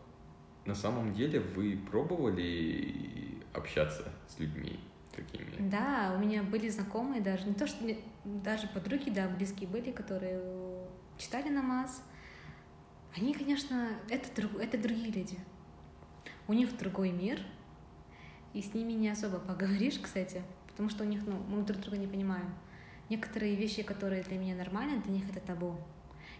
на 0.65 0.75
самом 0.75 1.13
деле 1.13 1.39
вы 1.39 1.77
пробовали 1.89 3.37
общаться 3.53 4.11
с 4.27 4.39
людьми 4.39 4.79
такими? 5.15 5.69
Да, 5.69 6.13
у 6.15 6.19
меня 6.19 6.43
были 6.43 6.69
знакомые 6.69 7.21
даже, 7.21 7.47
не 7.47 7.53
то 7.53 7.67
что 7.67 7.85
даже 8.23 8.67
подруги, 8.67 9.09
да, 9.09 9.27
близкие 9.27 9.69
были, 9.69 9.91
которые 9.91 10.41
читали 11.17 11.49
намаз. 11.49 12.03
Они, 13.15 13.33
конечно, 13.33 13.89
это, 14.09 14.33
друг, 14.35 14.59
это 14.59 14.77
другие 14.77 15.11
люди. 15.11 15.39
У 16.47 16.53
них 16.53 16.77
другой 16.77 17.11
мир, 17.11 17.39
и 18.53 18.61
с 18.61 18.73
ними 18.73 18.93
не 18.93 19.09
особо 19.09 19.39
поговоришь, 19.39 19.99
кстати, 19.99 20.41
потому 20.67 20.89
что 20.89 21.03
у 21.03 21.07
них, 21.07 21.25
ну, 21.25 21.37
мы 21.47 21.63
друг 21.63 21.81
друга 21.81 21.97
не 21.97 22.07
понимаем. 22.07 22.53
Некоторые 23.09 23.55
вещи, 23.55 23.83
которые 23.83 24.23
для 24.23 24.37
меня 24.37 24.55
нормальны, 24.55 25.01
для 25.01 25.13
них 25.13 25.29
это 25.29 25.39
табу. 25.39 25.77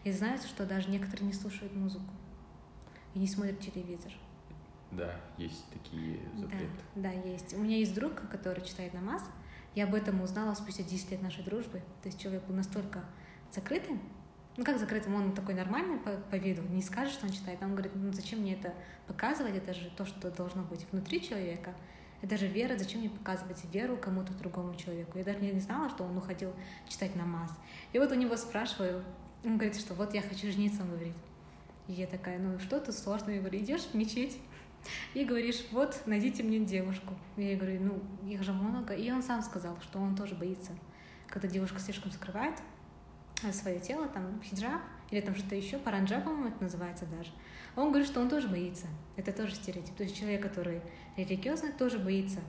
И 0.03 0.12
знаете, 0.12 0.48
что 0.48 0.66
даже 0.66 0.90
некоторые 0.90 1.27
не 1.27 1.33
слушают 1.33 1.74
музыку 1.75 2.14
и 3.14 3.20
не 3.20 3.27
смотрят 3.27 3.59
телевизор. 3.59 4.11
Да, 4.96 5.16
есть 5.38 5.66
такие 5.72 6.20
запреты. 6.36 6.70
Да, 6.96 7.12
да, 7.12 7.29
есть. 7.29 7.53
У 7.53 7.60
меня 7.60 7.77
есть 7.77 7.94
друг, 7.94 8.14
который 8.29 8.64
читает 8.64 8.94
намаз. 8.94 9.24
Я 9.74 9.86
об 9.86 9.94
этом 9.94 10.22
узнала 10.22 10.53
спустя 10.53 10.84
10 10.84 11.12
лет 11.12 11.22
нашей 11.22 11.44
дружбы. 11.44 11.81
То 12.01 12.08
есть 12.08 12.20
человек 12.20 12.44
был 12.46 12.55
настолько 12.55 13.03
закрытым, 13.51 14.00
ну 14.58 14.64
как 14.64 14.79
закрытым, 14.79 15.16
он 15.16 15.34
такой 15.34 15.53
нормальный 15.53 15.98
по, 15.98 16.12
по 16.12 16.36
виду, 16.36 16.62
не 16.62 16.81
скажет, 16.81 17.14
что 17.14 17.25
он 17.25 17.34
читает. 17.34 17.62
Он 17.62 17.72
говорит, 17.72 17.92
ну 17.96 18.12
зачем 18.14 18.40
мне 18.40 18.53
это 18.53 18.74
показывать, 19.08 19.55
это 19.55 19.74
же 19.74 19.92
то, 19.98 20.05
что 20.05 20.31
должно 20.31 20.64
быть 20.64 20.86
внутри 20.92 21.22
человека. 21.22 21.74
Это 22.22 22.38
же 22.38 22.48
вера, 22.48 22.77
зачем 22.77 23.01
мне 23.01 23.10
показывать 23.10 23.64
веру 23.74 23.98
кому-то 23.98 24.34
другому 24.34 24.75
человеку? 24.75 25.18
Я 25.18 25.25
даже 25.25 25.40
не 25.40 25.60
знала, 25.60 25.90
что 25.90 26.05
он 26.05 26.18
уходил 26.18 26.53
читать 26.88 27.16
намаз. 27.16 27.51
И 27.92 28.00
вот 28.00 28.12
у 28.12 28.16
него 28.16 28.38
спрашиваю, 28.38 29.03
он 29.44 29.58
говорит, 29.58 29.77
что 29.77 29.94
вот 29.94 30.14
я 30.14 30.22
хочу 30.22 30.51
жениться, 30.51 30.81
он 30.84 30.90
говорит. 30.90 31.14
И 31.88 31.94
я 31.94 32.08
такая, 32.08 32.40
ну 32.40 32.58
что 32.60 32.79
тут 32.79 32.96
сложно? 32.96 33.31
Я 33.31 33.42
говорю, 33.42 33.60
идешь 33.60 33.81
в 33.81 33.94
мечеть 33.94 34.38
и 35.13 35.24
говоришь, 35.25 35.65
вот, 35.71 36.01
найдите 36.05 36.43
мне 36.43 36.59
девушку. 36.59 37.13
И 37.37 37.43
я 37.43 37.57
говорю, 37.57 37.81
ну, 37.81 38.29
их 38.29 38.43
же 38.43 38.53
много. 38.53 38.93
И 38.93 39.11
он 39.11 39.24
сам 39.24 39.41
сказал, 39.41 39.77
что 39.81 40.00
он 40.00 40.15
тоже 40.15 40.35
боится, 40.35 40.71
когда 41.27 41.48
девушка 41.48 41.79
слишком 41.79 42.11
закрывает 42.11 42.59
свое 43.51 43.79
тело, 43.79 44.07
там, 44.07 44.41
хиджаб, 44.41 44.81
или 45.11 45.21
там 45.21 45.35
что-то 45.35 45.55
еще, 45.55 45.77
паранджа, 45.77 46.19
по-моему, 46.19 46.50
это 46.50 46.63
называется 46.63 47.05
даже. 47.05 47.31
Он 47.75 47.89
говорит, 47.89 48.07
что 48.07 48.21
он 48.21 48.29
тоже 48.29 48.48
боится. 48.48 48.87
Это 49.17 49.31
тоже 49.31 49.55
стереотип. 49.55 49.95
То 49.95 50.03
есть 50.03 50.17
человек, 50.17 50.41
который 50.41 50.81
религиозный, 51.17 51.71
тоже 51.71 52.00
боится 52.00 52.39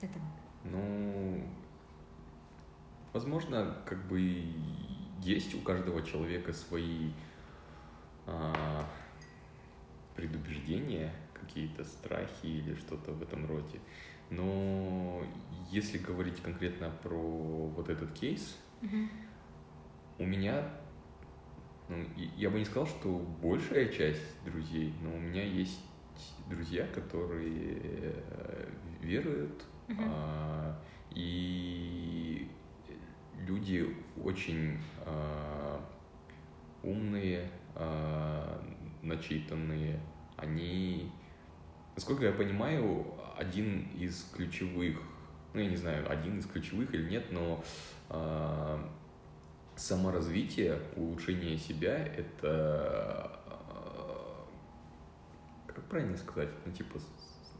этого. 0.00 0.24
Ну, 0.64 1.42
возможно, 3.12 3.76
как 3.86 4.06
бы 4.08 4.44
есть 5.20 5.54
у 5.54 5.60
каждого 5.60 6.02
человека 6.02 6.52
свои 6.52 7.10
а, 8.26 8.86
предубеждения, 10.14 11.12
какие-то 11.38 11.84
страхи 11.84 12.46
или 12.46 12.74
что-то 12.74 13.12
в 13.12 13.22
этом 13.22 13.46
роде. 13.46 13.80
Но 14.30 15.22
если 15.70 15.98
говорить 15.98 16.40
конкретно 16.42 16.90
про 17.02 17.66
вот 17.68 17.88
этот 17.88 18.12
кейс, 18.12 18.56
mm-hmm. 18.82 19.08
у 20.18 20.26
меня, 20.26 20.68
ну, 21.88 22.04
я 22.36 22.50
бы 22.50 22.58
не 22.58 22.64
сказал, 22.64 22.86
что 22.86 23.18
большая 23.40 23.88
часть 23.88 24.44
друзей, 24.44 24.92
но 25.02 25.14
у 25.14 25.18
меня 25.18 25.44
есть 25.44 25.80
друзья, 26.48 26.86
которые 26.88 27.78
э, 27.82 28.70
веруют, 29.00 29.64
mm-hmm. 29.88 30.08
а, 30.08 30.82
и 31.14 32.50
люди 33.46 33.96
очень 34.22 34.78
э, 35.04 35.80
умные, 36.82 37.50
э, 37.74 38.60
начитанные. 39.02 40.00
Они, 40.36 41.10
насколько 41.96 42.24
я 42.24 42.32
понимаю, 42.32 43.06
один 43.36 43.88
из 43.98 44.30
ключевых, 44.34 44.98
ну 45.52 45.60
я 45.60 45.68
не 45.68 45.76
знаю, 45.76 46.08
один 46.10 46.38
из 46.38 46.46
ключевых 46.46 46.94
или 46.94 47.10
нет, 47.10 47.32
но 47.32 47.64
э, 48.10 48.78
саморазвитие, 49.74 50.78
улучшение 50.94 51.58
себя 51.58 51.96
это 51.96 53.36
как 55.76 55.84
правильно 55.84 56.16
сказать, 56.16 56.48
ну 56.64 56.72
типа 56.72 56.98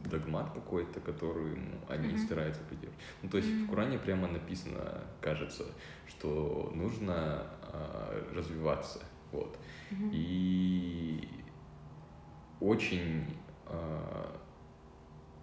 догмат 0.03 0.51
какой-то, 0.53 0.99
который 0.99 1.55
ну, 1.55 1.77
они 1.87 2.09
mm-hmm. 2.09 2.25
стараются 2.25 2.61
поддерживать. 2.63 2.99
Ну, 3.21 3.29
то 3.29 3.37
есть 3.37 3.49
mm-hmm. 3.49 3.65
в 3.65 3.69
Коране 3.69 3.99
прямо 3.99 4.27
написано, 4.27 5.03
кажется, 5.21 5.65
что 6.07 6.71
нужно 6.73 7.47
э, 7.73 8.33
развиваться. 8.33 8.99
Вот. 9.31 9.57
Mm-hmm. 9.91 10.09
И 10.13 11.29
очень 12.59 13.21
э, 13.21 13.46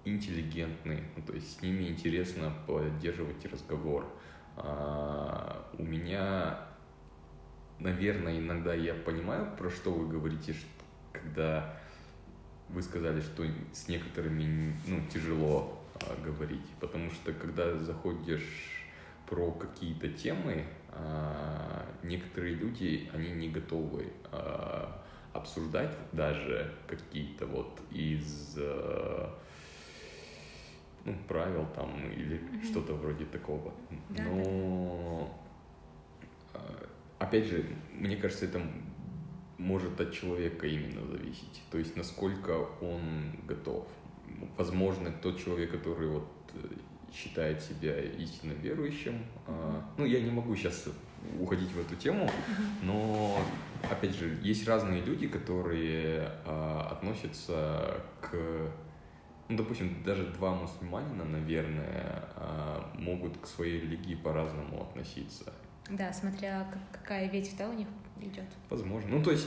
интеллигентны, 0.04 1.04
ну, 1.16 1.22
то 1.22 1.32
есть 1.32 1.58
с 1.58 1.62
ними 1.62 1.88
интересно 1.88 2.52
поддерживать 2.66 3.44
разговор. 3.46 4.06
Э, 4.56 5.62
у 5.78 5.82
меня, 5.82 6.58
наверное, 7.78 8.38
иногда 8.38 8.74
я 8.74 8.94
понимаю, 8.94 9.56
про 9.56 9.70
что 9.70 9.92
вы 9.92 10.08
говорите, 10.08 10.52
что, 10.52 10.68
когда 11.12 11.78
вы 12.68 12.82
сказали, 12.82 13.20
что 13.20 13.44
с 13.72 13.88
некоторыми 13.88 14.76
ну, 14.86 15.00
тяжело 15.12 15.80
а, 15.94 16.16
говорить, 16.24 16.64
потому 16.80 17.10
что 17.10 17.32
когда 17.32 17.76
заходишь 17.76 18.84
про 19.28 19.52
какие-то 19.52 20.08
темы, 20.08 20.64
а, 20.90 21.86
некоторые 22.02 22.54
люди, 22.54 23.08
они 23.12 23.30
не 23.30 23.48
готовы 23.48 24.12
а, 24.32 25.03
обсуждать 25.34 25.94
даже 26.12 26.72
какие-то 26.86 27.46
вот 27.46 27.80
из 27.90 28.56
а, 28.58 29.36
ну, 31.04 31.14
правил 31.28 31.66
там 31.74 32.10
или 32.12 32.38
mm-hmm. 32.38 32.64
что-то 32.64 32.94
вроде 32.94 33.26
такого. 33.26 33.74
Да, 34.10 34.22
Но 34.24 35.36
да. 36.52 36.60
опять 37.18 37.46
же, 37.46 37.66
мне 37.92 38.16
кажется, 38.16 38.46
это 38.46 38.62
может 39.58 40.00
от 40.00 40.12
человека 40.12 40.66
именно 40.66 41.04
зависеть. 41.06 41.62
То 41.70 41.78
есть 41.78 41.96
насколько 41.96 42.68
он 42.80 43.36
готов. 43.46 43.86
Возможно, 44.56 45.12
тот 45.22 45.38
человек, 45.42 45.70
который 45.70 46.08
вот 46.08 46.28
считает 47.12 47.60
себя 47.60 47.98
истинно 48.00 48.52
верующим. 48.52 49.24
А, 49.46 49.84
ну, 49.96 50.04
я 50.04 50.20
не 50.20 50.30
могу 50.30 50.54
сейчас 50.56 50.88
уходить 51.40 51.72
в 51.72 51.80
эту 51.80 51.96
тему, 51.96 52.30
но, 52.82 53.38
опять 53.90 54.14
же, 54.14 54.38
есть 54.42 54.66
разные 54.66 55.02
люди, 55.02 55.28
которые 55.28 56.30
а, 56.44 56.90
относятся 56.92 58.00
к... 58.20 58.36
Ну, 59.48 59.58
допустим, 59.58 60.02
даже 60.04 60.24
два 60.28 60.54
мусульманина, 60.54 61.24
наверное, 61.24 62.24
а, 62.36 62.90
могут 62.98 63.36
к 63.38 63.46
своей 63.46 63.80
религии 63.80 64.14
по-разному 64.14 64.82
относиться. 64.82 65.52
Да, 65.90 66.12
смотря 66.12 66.66
какая 66.92 67.28
ветвь 67.30 67.56
да, 67.58 67.68
у 67.68 67.74
них 67.74 67.88
идет. 68.20 68.46
Возможно. 68.70 69.10
Ну, 69.10 69.22
то 69.22 69.30
есть 69.30 69.46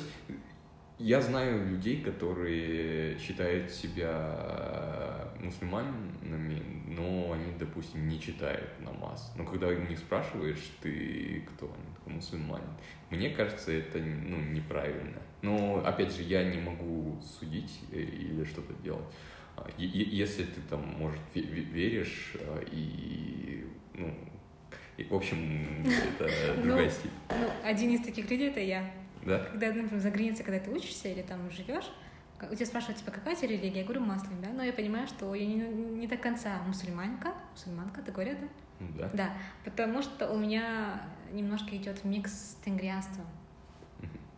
я 1.00 1.22
знаю 1.22 1.68
людей, 1.70 2.02
которые 2.02 3.18
считают 3.20 3.72
себя 3.72 5.28
мусульманами, 5.40 6.62
но 6.88 7.34
они, 7.34 7.54
допустим, 7.60 8.08
не 8.08 8.20
читают 8.20 8.70
намаз. 8.80 9.32
Но 9.36 9.46
когда 9.46 9.68
у 9.68 9.80
них 9.88 10.00
спрашиваешь, 10.00 10.72
ты 10.82 11.44
кто? 11.48 11.68
Они 11.68 11.96
такой 11.96 12.14
мусульманин. 12.14 12.70
Мне 13.10 13.30
кажется, 13.30 13.72
это 13.72 14.00
ну, 14.00 14.38
неправильно. 14.38 15.22
Но, 15.42 15.84
опять 15.86 16.12
же, 16.12 16.24
я 16.24 16.44
не 16.44 16.60
могу 16.60 17.20
судить 17.22 17.80
э, 17.92 18.00
или 18.00 18.44
что-то 18.44 18.74
делать. 18.84 19.06
А, 19.56 19.70
если 19.78 20.44
ты 20.44 20.62
там, 20.70 20.84
может, 20.98 21.20
веришь 21.34 22.34
а, 22.40 22.64
и, 22.72 23.66
ну, 23.94 24.14
и, 24.98 25.04
в 25.04 25.14
общем, 25.14 25.86
это 25.86 26.30
ну, 26.58 26.64
другая 26.64 26.90
стиль. 26.90 27.12
Ну, 27.30 27.50
один 27.64 27.92
из 27.92 28.02
таких 28.02 28.30
людей 28.32 28.50
это 28.50 28.60
я. 28.60 28.90
Да? 29.28 29.40
Когда, 29.52 29.68
например, 29.68 30.00
за 30.00 30.10
границей, 30.10 30.46
когда 30.46 30.60
ты 30.60 30.72
учишься 30.72 31.10
или 31.10 31.22
там 31.22 31.52
живешь, 31.52 31.92
у 32.42 32.56
тебя 32.56 32.66
спрашивают, 32.66 33.00
типа, 33.00 33.12
какая 33.12 33.36
у 33.36 33.38
тебя 33.38 33.50
религия? 33.50 33.80
Я 33.80 33.84
говорю, 33.84 34.02
маслим, 34.02 34.42
да? 34.42 34.50
Но 34.50 34.64
я 34.64 34.72
понимаю, 34.72 35.08
что 35.08 35.34
я 35.36 35.46
не, 35.46 35.56
не 35.56 36.08
до 36.08 36.18
конца 36.18 36.62
мусульманка. 36.66 37.34
Мусульманка, 37.52 38.02
ты 38.02 38.12
говорят, 38.12 38.38
да? 38.40 38.48
Да. 38.80 39.10
Да, 39.14 39.34
потому 39.66 40.02
что 40.02 40.32
у 40.32 40.38
меня 40.38 41.02
немножко 41.32 41.76
идет 41.76 42.04
микс 42.04 42.32
с 42.32 42.58
тенгрианством. 42.64 43.26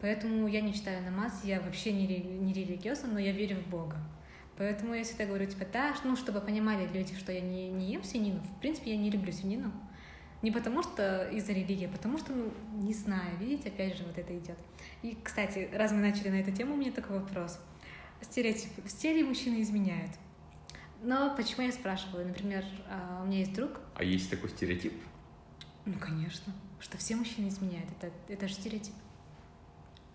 Поэтому 0.02 0.48
я 0.48 0.62
не 0.62 0.74
читаю 0.74 1.04
намаз, 1.04 1.42
я 1.44 1.60
вообще 1.60 1.92
не, 1.92 2.08
не 2.08 2.54
религиозна, 2.54 3.10
но 3.10 3.20
я 3.20 3.34
верю 3.34 3.58
в 3.58 3.68
Бога. 3.68 3.98
Поэтому 4.58 4.94
я 4.94 5.04
всегда 5.04 5.26
говорю, 5.26 5.46
типа, 5.46 5.66
да, 5.72 5.94
ну, 6.04 6.16
чтобы 6.16 6.40
понимали 6.42 6.88
люди, 6.88 7.16
что 7.16 7.32
я 7.32 7.42
не, 7.42 7.70
не 7.70 7.94
ем 7.94 8.04
свинину. 8.04 8.40
В 8.40 8.60
принципе, 8.62 8.92
я 8.92 8.98
не 8.98 9.12
люблю 9.12 9.32
свинину. 9.32 9.72
Не 10.42 10.52
потому 10.52 10.84
что 10.84 11.28
из-за 11.30 11.52
религии, 11.52 11.86
а 11.86 11.90
потому 11.90 12.18
что, 12.18 12.32
ну, 12.34 12.52
не 12.82 12.94
знаю, 12.94 13.38
видите, 13.40 13.70
опять 13.70 13.98
же, 13.98 14.04
вот 14.06 14.18
это 14.18 14.38
идет. 14.38 14.58
И, 15.02 15.18
кстати, 15.22 15.70
раз 15.74 15.92
мы 15.92 16.00
начали 16.00 16.30
на 16.30 16.40
эту 16.40 16.52
тему, 16.52 16.76
у 16.76 16.78
меня 16.78 16.92
такой 16.92 17.20
вопрос. 17.20 17.60
Стереотип. 18.22 18.72
Все 18.86 19.14
ли 19.14 19.24
мужчины 19.24 19.62
изменяют? 19.62 20.12
Но 21.02 21.34
почему 21.36 21.66
я 21.66 21.72
спрашиваю? 21.72 22.28
Например, 22.28 22.64
а, 22.90 23.22
у 23.24 23.28
меня 23.28 23.40
есть 23.40 23.54
друг. 23.54 23.80
А 23.96 24.04
есть 24.04 24.30
такой 24.30 24.50
стереотип? 24.50 24.94
Ну, 25.86 25.96
конечно. 26.00 26.54
Что 26.80 26.98
все 26.98 27.16
мужчины 27.16 27.50
изменяют. 27.50 27.90
Это, 28.00 28.12
это 28.28 28.48
же 28.48 28.54
стереотип. 28.54 28.94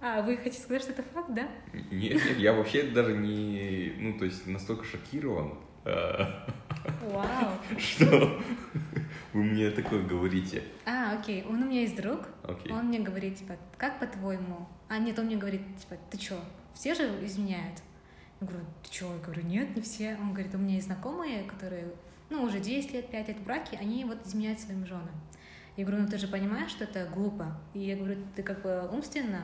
А, 0.01 0.23
вы 0.23 0.37
хотите 0.37 0.63
сказать, 0.63 0.83
что 0.83 0.93
это 0.93 1.03
факт, 1.03 1.33
да? 1.33 1.49
Нет, 1.73 2.23
нет, 2.25 2.39
я 2.39 2.53
вообще 2.53 2.83
даже 2.83 3.17
не, 3.17 3.95
ну, 3.99 4.19
то 4.19 4.27
есть 4.27 4.47
настолько 4.47 4.85
шокирован. 4.85 5.55
А, 5.85 6.47
Вау. 7.03 7.59
Что 7.79 8.43
вы 9.35 9.42
мне 9.42 9.70
такое 9.70 10.05
говорите? 10.05 10.62
А, 10.87 11.18
окей. 11.18 11.44
Он 11.44 11.62
у 11.62 11.66
меня 11.66 11.81
есть 11.81 11.97
друг. 11.97 12.29
Окей. 12.44 12.73
Он 12.73 12.87
мне 12.87 13.01
говорит, 13.01 13.37
типа, 13.37 13.57
как 13.77 13.99
по-твоему? 13.99 14.68
А, 14.88 14.99
нет, 14.99 15.18
он 15.18 15.27
мне 15.27 15.37
говорит, 15.37 15.61
типа, 15.77 15.97
ты 16.09 16.16
чё, 16.18 16.38
все 16.73 16.94
же 16.94 17.03
изменяют? 17.25 17.83
Я 18.40 18.47
говорю, 18.47 18.64
ты 18.85 18.90
чё? 18.90 19.12
Я 19.12 19.18
говорю, 19.18 19.42
нет, 19.42 19.75
не 19.75 19.83
все. 19.83 20.16
Он 20.20 20.33
говорит, 20.33 20.55
у 20.55 20.59
меня 20.59 20.77
есть 20.77 20.87
знакомые, 20.87 21.42
которые, 21.42 21.92
ну, 22.31 22.44
уже 22.44 22.61
10 22.61 22.92
лет, 22.92 23.11
5 23.11 23.29
лет 23.29 23.38
в 23.38 23.44
браке, 23.44 23.77
они 23.81 24.05
вот 24.05 24.25
изменяют 24.25 24.61
своим 24.61 24.87
женам. 24.87 25.11
Я 25.77 25.85
говорю, 25.85 26.03
ну 26.03 26.09
ты 26.09 26.18
же 26.18 26.29
понимаешь, 26.29 26.70
что 26.70 26.85
это 26.85 27.09
глупо. 27.12 27.61
И 27.75 27.81
я 27.81 27.97
говорю, 27.97 28.23
ты 28.37 28.44
как 28.44 28.62
бы 28.62 28.88
умственно 28.92 29.42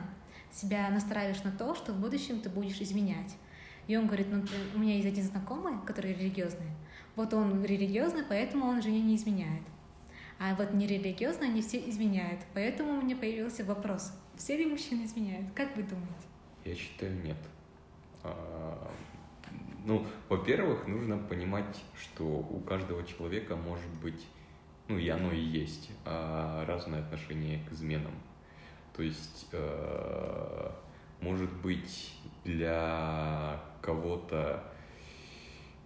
себя 0.51 0.89
настраиваешь 0.89 1.43
на 1.43 1.51
то, 1.51 1.75
что 1.75 1.91
в 1.91 1.99
будущем 1.99 2.39
ты 2.39 2.49
будешь 2.49 2.79
изменять. 2.79 3.35
И 3.87 3.97
он 3.97 4.05
говорит, 4.05 4.27
ну, 4.31 4.41
у 4.73 4.79
меня 4.79 4.95
есть 4.95 5.07
один 5.07 5.25
знакомый, 5.25 5.73
который 5.85 6.13
религиозный. 6.13 6.71
Вот 7.17 7.33
он 7.33 7.65
религиозный, 7.65 8.23
поэтому 8.23 8.67
он 8.67 8.81
жене 8.81 9.01
не 9.01 9.17
изменяет. 9.17 9.63
А 10.43 10.55
вот 10.55 10.73
нерелигиозно 10.73 11.45
они 11.45 11.61
все 11.61 11.77
изменяют. 11.87 12.41
Поэтому 12.55 12.93
у 12.93 13.01
меня 13.03 13.15
появился 13.15 13.63
вопрос, 13.63 14.11
все 14.35 14.57
ли 14.57 14.65
мужчины 14.65 15.05
изменяют? 15.05 15.45
Как 15.53 15.77
вы 15.77 15.83
думаете? 15.83 16.25
Я 16.65 16.73
считаю, 16.73 17.21
нет. 17.21 17.37
А, 18.23 18.91
ну, 19.85 20.03
во-первых, 20.29 20.87
нужно 20.87 21.19
понимать, 21.19 21.83
что 21.95 22.23
у 22.23 22.59
каждого 22.61 23.03
человека 23.03 23.55
может 23.55 23.91
быть, 24.01 24.25
ну 24.87 24.97
и 24.97 25.07
оно 25.09 25.31
и 25.31 25.39
есть, 25.39 25.91
а, 26.05 26.65
разное 26.65 27.01
отношение 27.01 27.63
к 27.69 27.73
изменам. 27.73 28.13
То 28.95 29.03
есть, 29.03 29.47
а, 29.53 30.75
может 31.19 31.53
быть, 31.61 32.15
для 32.45 33.61
кого-то, 33.79 34.63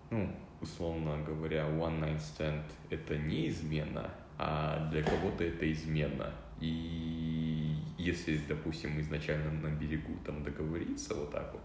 ну, 0.09 0.33
условно 0.61 1.21
говоря, 1.27 1.65
one 1.65 1.99
night 1.99 2.21
stand 2.21 2.63
это 2.89 3.17
не 3.17 3.49
измена, 3.49 4.09
а 4.37 4.89
для 4.91 5.03
кого-то 5.03 5.43
это 5.43 5.71
измена. 5.71 6.33
И 6.59 7.75
если, 7.97 8.37
допустим, 8.47 8.99
изначально 8.99 9.51
на 9.51 9.73
берегу 9.73 10.17
там 10.25 10.43
договориться 10.43 11.15
вот 11.15 11.31
так 11.31 11.51
вот, 11.53 11.61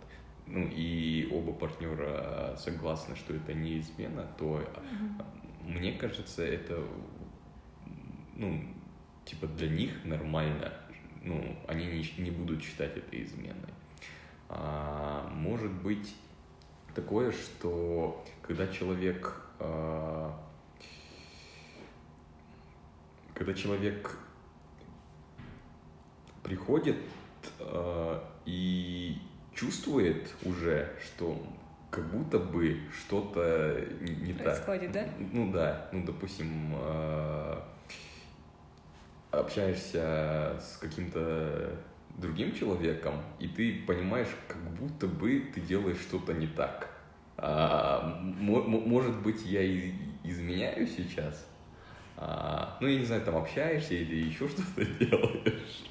ну 0.46 0.66
и 0.66 1.28
оба 1.33 1.52
партнера 1.52 2.56
согласны, 2.56 3.14
что 3.16 3.35
это 3.35 3.54
не 3.54 3.78
измена, 3.78 4.28
то 4.38 4.59
mm-hmm. 4.59 5.70
мне 5.78 5.92
кажется, 5.92 6.44
это 6.44 6.83
ну 8.37 8.64
типа 9.24 9.46
для 9.46 9.68
них 9.68 10.04
нормально, 10.04 10.72
ну 11.22 11.56
они 11.68 11.87
не, 11.87 12.22
не 12.22 12.30
будут 12.30 12.62
считать 12.62 12.96
это 12.96 13.22
изменой. 13.22 13.74
А, 14.48 15.28
может 15.33 15.70
быть 15.70 16.16
такое, 16.94 17.30
что 17.30 18.24
когда 18.42 18.66
человек 18.66 19.46
а, 19.61 20.37
когда 23.40 23.55
человек 23.55 24.18
приходит 26.42 26.98
э, 27.59 28.20
и 28.44 29.16
чувствует 29.55 30.31
уже, 30.44 30.94
что 31.03 31.42
как 31.90 32.05
будто 32.11 32.38
бы 32.38 32.79
что-то 32.92 33.83
не, 34.03 34.14
не 34.14 34.33
Происходит, 34.35 34.92
так. 34.92 35.07
да? 35.07 35.12
Ну 35.33 35.50
да, 35.53 35.88
ну 35.90 36.05
допустим, 36.05 36.74
э, 36.83 37.62
общаешься 39.31 40.61
с 40.61 40.76
каким-то 40.79 41.79
другим 42.18 42.55
человеком, 42.55 43.22
и 43.38 43.48
ты 43.48 43.85
понимаешь, 43.87 44.29
как 44.48 44.61
будто 44.74 45.07
бы 45.07 45.50
ты 45.55 45.62
делаешь 45.62 46.00
что-то 46.00 46.35
не 46.35 46.46
так. 46.46 46.90
А, 47.38 48.20
может 48.22 49.22
быть, 49.22 49.46
я 49.46 49.64
изменяю 50.24 50.87
сейчас, 50.87 51.49
а, 52.20 52.76
ну, 52.80 52.87
я 52.87 52.98
не 52.98 53.04
знаю, 53.06 53.22
там 53.22 53.37
общаешься 53.37 53.94
или 53.94 54.26
еще 54.26 54.46
что-то 54.46 54.85
делаешь. 55.00 55.85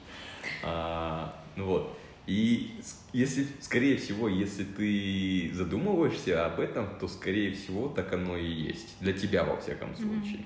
А, 0.64 1.36
ну 1.56 1.66
вот. 1.66 1.98
И 2.28 2.80
если, 3.12 3.48
скорее 3.60 3.98
всего, 3.98 4.30
если 4.30 4.64
ты 4.64 5.52
задумываешься 5.52 6.46
об 6.46 6.60
этом, 6.60 6.88
то, 7.00 7.08
скорее 7.08 7.54
всего, 7.54 7.88
так 7.90 8.14
оно 8.14 8.38
и 8.38 8.46
есть. 8.46 8.98
Для 9.02 9.14
тебя, 9.14 9.44
во 9.44 9.58
всяком 9.60 9.96
случае. 9.96 10.46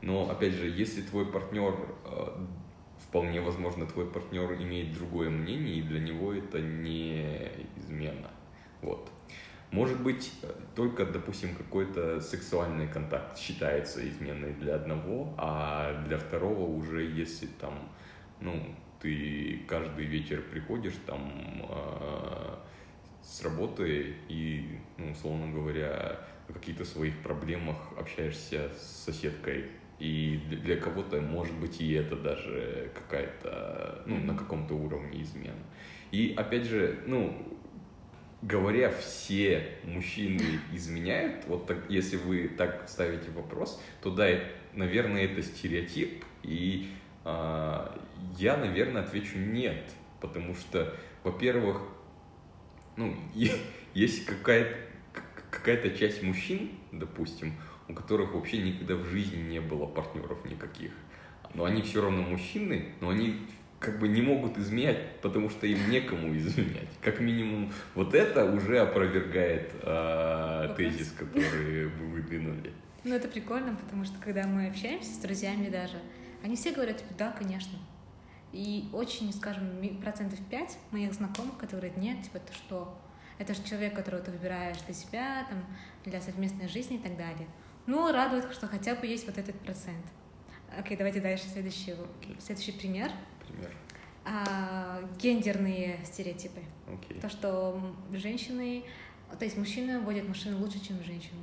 Но, 0.00 0.30
опять 0.30 0.54
же, 0.54 0.68
если 0.68 1.02
твой 1.02 1.26
партнер, 1.26 1.74
э, 2.06 2.46
вполне 3.06 3.42
возможно, 3.42 3.84
твой 3.84 4.06
партнер 4.06 4.54
имеет 4.54 4.94
другое 4.94 5.28
мнение, 5.28 5.80
и 5.80 5.82
для 5.82 6.00
него 6.00 6.32
это 6.32 6.60
не 6.60 7.50
измена. 7.76 8.30
Вот. 8.80 9.10
Может 9.70 10.02
быть, 10.02 10.32
только, 10.74 11.04
допустим, 11.04 11.54
какой-то 11.54 12.20
сексуальный 12.20 12.88
контакт 12.88 13.38
считается 13.38 14.06
изменой 14.08 14.54
для 14.54 14.76
одного, 14.76 15.34
а 15.36 16.04
для 16.06 16.16
второго 16.16 16.62
уже, 16.62 17.02
если 17.02 17.46
там, 17.46 17.88
ну, 18.40 18.74
ты 19.00 19.60
каждый 19.68 20.06
вечер 20.06 20.42
приходишь 20.42 20.94
там 21.06 21.66
э, 21.68 22.56
с 23.22 23.42
работы 23.42 24.14
и, 24.28 24.78
ну, 24.96 25.10
условно 25.12 25.52
говоря, 25.52 26.20
о 26.48 26.52
каких-то 26.52 26.86
своих 26.86 27.18
проблемах 27.22 27.76
общаешься 27.98 28.70
с 28.74 29.04
соседкой, 29.04 29.66
и 29.98 30.40
для 30.48 30.76
кого-то, 30.76 31.20
может 31.20 31.54
быть, 31.56 31.80
и 31.80 31.92
это 31.92 32.16
даже 32.16 32.90
какая-то, 32.94 34.02
ну, 34.06 34.16
на 34.18 34.36
каком-то 34.36 34.74
уровне 34.74 35.22
измена. 35.22 35.58
И, 36.12 36.34
опять 36.36 36.64
же, 36.64 37.00
ну, 37.06 37.57
говоря, 38.42 38.90
все 38.90 39.78
мужчины 39.84 40.60
изменяют, 40.72 41.44
вот 41.46 41.66
так, 41.66 41.78
если 41.88 42.16
вы 42.16 42.48
так 42.48 42.88
ставите 42.88 43.30
вопрос, 43.30 43.82
то 44.02 44.10
да, 44.10 44.28
наверное, 44.74 45.24
это 45.24 45.42
стереотип, 45.42 46.24
и 46.42 46.88
э, 47.24 47.96
я, 48.38 48.56
наверное, 48.56 49.02
отвечу 49.02 49.38
нет, 49.38 49.90
потому 50.20 50.54
что, 50.54 50.96
во-первых, 51.24 51.82
ну, 52.96 53.16
есть 53.94 54.24
какая-то 54.24 54.88
какая-то 55.50 55.90
часть 55.90 56.22
мужчин, 56.22 56.70
допустим, 56.92 57.54
у 57.88 57.94
которых 57.94 58.34
вообще 58.34 58.58
никогда 58.58 58.96
в 58.96 59.04
жизни 59.06 59.40
не 59.40 59.60
было 59.60 59.86
партнеров 59.86 60.44
никаких. 60.44 60.92
Но 61.54 61.64
они 61.64 61.82
все 61.82 62.02
равно 62.02 62.22
мужчины, 62.22 62.94
но 63.00 63.08
они 63.08 63.46
как 63.78 63.98
бы 63.98 64.08
не 64.08 64.22
могут 64.22 64.58
изменять, 64.58 65.20
потому 65.20 65.50
что 65.50 65.66
им 65.66 65.90
некому 65.90 66.36
изменять. 66.36 66.88
Как 67.00 67.20
минимум, 67.20 67.72
вот 67.94 68.14
это 68.14 68.44
уже 68.44 68.80
опровергает 68.80 69.72
э, 69.82 70.74
тезис, 70.76 71.12
который 71.12 71.86
вы 71.86 72.06
выдвинули. 72.06 72.72
Ну, 73.04 73.14
это 73.14 73.28
прикольно, 73.28 73.76
потому 73.76 74.04
что 74.04 74.18
когда 74.20 74.46
мы 74.46 74.66
общаемся 74.66 75.14
с 75.14 75.18
друзьями 75.18 75.68
даже, 75.68 75.98
они 76.42 76.56
все 76.56 76.72
говорят, 76.72 76.98
типа, 76.98 77.14
да, 77.16 77.32
конечно. 77.32 77.78
И 78.52 78.88
очень, 78.92 79.32
скажем, 79.32 79.80
процентов 80.00 80.38
5 80.50 80.78
моих 80.90 81.12
знакомых, 81.12 81.56
которые 81.58 81.92
нет, 81.96 82.22
типа, 82.22 82.40
ты 82.40 82.52
что? 82.54 82.98
Это 83.38 83.54
же 83.54 83.62
человек, 83.62 83.94
которого 83.94 84.22
ты 84.22 84.32
выбираешь 84.32 84.78
для 84.78 84.94
себя, 84.94 85.46
там, 85.48 85.64
для 86.04 86.20
совместной 86.20 86.68
жизни 86.68 86.96
и 86.96 87.00
так 87.00 87.16
далее. 87.16 87.46
Ну, 87.86 88.10
радует, 88.12 88.52
что 88.52 88.66
хотя 88.66 88.94
бы 88.94 89.06
есть 89.06 89.26
вот 89.26 89.38
этот 89.38 89.58
процент. 89.60 90.04
Окей, 90.76 90.96
давайте 90.96 91.20
дальше 91.20 91.44
следующий, 91.48 91.94
следующий 92.40 92.72
пример. 92.72 93.10
Пример. 93.48 93.70
А, 94.24 95.00
гендерные 95.18 96.00
стереотипы. 96.04 96.60
Okay. 96.86 97.20
То, 97.20 97.28
что 97.28 97.80
женщины, 98.12 98.84
то 99.38 99.44
есть 99.44 99.56
мужчины 99.56 100.00
водят 100.00 100.28
машины 100.28 100.56
лучше, 100.56 100.80
чем 100.80 101.02
женщины. 101.02 101.40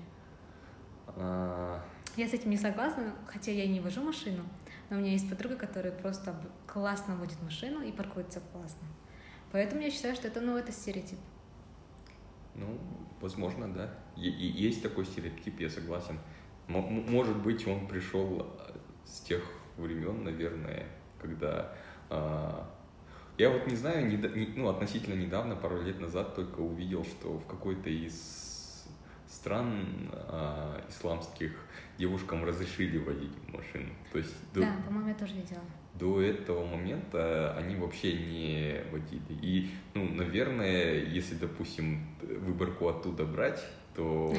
А... 1.07 1.83
Я 2.15 2.27
с 2.27 2.33
этим 2.33 2.49
не 2.49 2.57
согласна, 2.57 3.13
хотя 3.27 3.51
я 3.51 3.63
и 3.63 3.67
не 3.67 3.79
вожу 3.79 4.01
машину, 4.01 4.43
но 4.89 4.97
у 4.97 4.99
меня 4.99 5.11
есть 5.11 5.29
подруга, 5.29 5.55
которая 5.55 5.91
просто 5.91 6.35
классно 6.67 7.15
водит 7.15 7.41
машину 7.41 7.81
и 7.81 7.91
паркуется 7.91 8.41
классно. 8.51 8.87
Поэтому 9.51 9.81
я 9.81 9.89
считаю, 9.89 10.15
что 10.15 10.27
это, 10.27 10.41
ну, 10.41 10.57
это 10.57 10.71
стереотип. 10.71 11.19
Ну, 12.55 12.79
возможно, 13.19 13.73
да. 13.73 13.93
И, 14.15 14.29
есть 14.29 14.81
такой 14.81 15.05
стереотип, 15.05 15.59
я 15.59 15.69
согласен. 15.69 16.19
М- 16.67 17.11
может 17.11 17.37
быть, 17.37 17.67
он 17.67 17.87
пришел 17.87 18.47
с 19.05 19.19
тех 19.21 19.43
времен, 19.77 20.23
наверное, 20.23 20.87
когда 21.19 21.71
э, 21.71 21.75
я 22.09 23.49
вот 23.49 23.67
не 23.67 23.75
знаю, 23.75 24.07
не, 24.07 24.17
не, 24.17 24.53
ну, 24.55 24.69
относительно 24.69 25.15
недавно, 25.15 25.55
пару 25.55 25.81
лет 25.81 25.99
назад 25.99 26.35
только 26.35 26.59
увидел, 26.61 27.03
что 27.03 27.37
в 27.37 27.45
какой-то 27.47 27.89
из 27.89 28.45
стран 29.27 29.85
э, 30.11 30.81
исламских 30.89 31.51
девушкам 31.97 32.45
разрешили 32.45 32.97
водить 32.97 33.33
машину. 33.47 33.89
То 34.11 34.17
есть 34.17 34.33
до, 34.53 34.61
да, 34.61 34.75
по-моему, 34.85 35.09
я 35.09 35.15
тоже 35.15 35.33
видела. 35.35 35.61
До 35.93 36.21
этого 36.21 36.65
момента 36.65 37.55
они 37.57 37.75
вообще 37.75 38.13
не 38.13 38.81
водили. 38.91 39.39
И, 39.41 39.69
ну, 39.93 40.09
наверное, 40.09 41.03
если, 41.03 41.35
допустим, 41.35 42.05
выборку 42.21 42.89
оттуда 42.89 43.23
брать, 43.23 43.63
то 43.95 44.33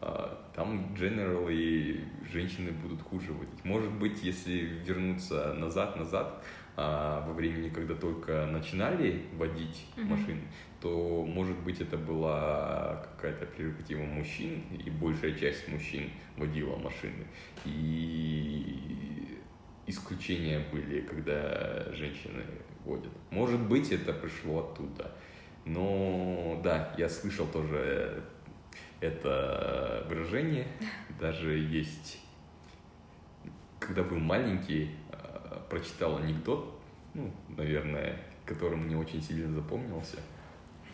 а, 0.00 0.50
там 0.54 0.94
generally 0.94 2.00
женщины 2.32 2.72
будут 2.72 3.02
хуже 3.02 3.32
водить. 3.32 3.64
Может 3.64 3.92
быть, 3.92 4.22
если 4.22 4.52
вернуться 4.84 5.52
назад-назад, 5.54 6.42
а, 6.82 7.22
во 7.26 7.34
времени, 7.34 7.68
когда 7.68 7.94
только 7.94 8.46
начинали 8.46 9.26
водить 9.36 9.84
mm-hmm. 9.96 10.04
машины, 10.04 10.40
то, 10.80 11.26
может 11.26 11.58
быть, 11.58 11.78
это 11.82 11.98
была 11.98 13.04
какая-то 13.04 13.44
прерогатива 13.44 14.02
мужчин, 14.02 14.62
и 14.82 14.88
большая 14.88 15.34
часть 15.34 15.68
мужчин 15.68 16.08
водила 16.38 16.76
машины. 16.76 17.26
И 17.66 19.38
исключения 19.86 20.64
были, 20.72 21.02
когда 21.02 21.92
женщины 21.92 22.44
водят. 22.86 23.12
Может 23.30 23.60
быть, 23.60 23.92
это 23.92 24.14
пришло 24.14 24.60
оттуда. 24.60 25.12
Но 25.66 26.62
да, 26.64 26.94
я 26.96 27.10
слышал 27.10 27.46
тоже 27.46 28.24
это 29.00 30.06
выражение. 30.08 30.66
Даже 31.20 31.58
есть, 31.58 32.20
когда 33.78 34.02
был 34.02 34.18
маленький, 34.18 34.92
прочитал 35.68 36.18
анекдот, 36.18 36.80
ну, 37.14 37.32
наверное, 37.48 38.20
который 38.46 38.76
мне 38.76 38.96
очень 38.96 39.22
сильно 39.22 39.52
запомнился. 39.52 40.18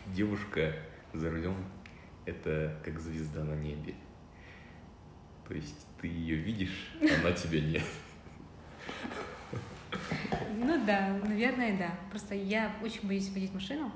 Девушка 0.07 0.73
за 1.13 1.29
рулем– 1.29 1.55
это 2.25 2.79
как 2.83 2.99
звезда 2.99 3.43
на 3.43 3.55
небе. 3.55 3.95
То 5.47 5.53
есть 5.53 5.87
ты 6.01 6.07
ее 6.07 6.35
видишь, 6.35 6.93
она 7.01 7.31
тебя 7.31 7.61
нет. 7.61 7.83
Ну 10.55 10.85
да, 10.85 11.17
наверное, 11.23 11.77
да. 11.77 11.91
Просто 12.09 12.35
я 12.35 12.75
очень 12.83 13.07
боюсь 13.07 13.29
водить 13.29 13.53
машину. 13.53 13.91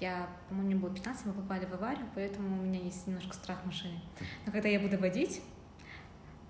Я, 0.00 0.28
по-моему, 0.48 0.68
мне 0.68 0.76
было 0.80 0.94
15, 0.94 1.26
мы 1.26 1.32
попали 1.34 1.66
в 1.66 1.74
аварию, 1.74 2.06
поэтому 2.14 2.60
у 2.60 2.64
меня 2.64 2.80
есть 2.80 3.06
немножко 3.06 3.34
страх 3.34 3.64
машины. 3.66 4.00
Но 4.46 4.52
когда 4.52 4.68
я 4.68 4.80
буду 4.80 4.98
водить, 4.98 5.42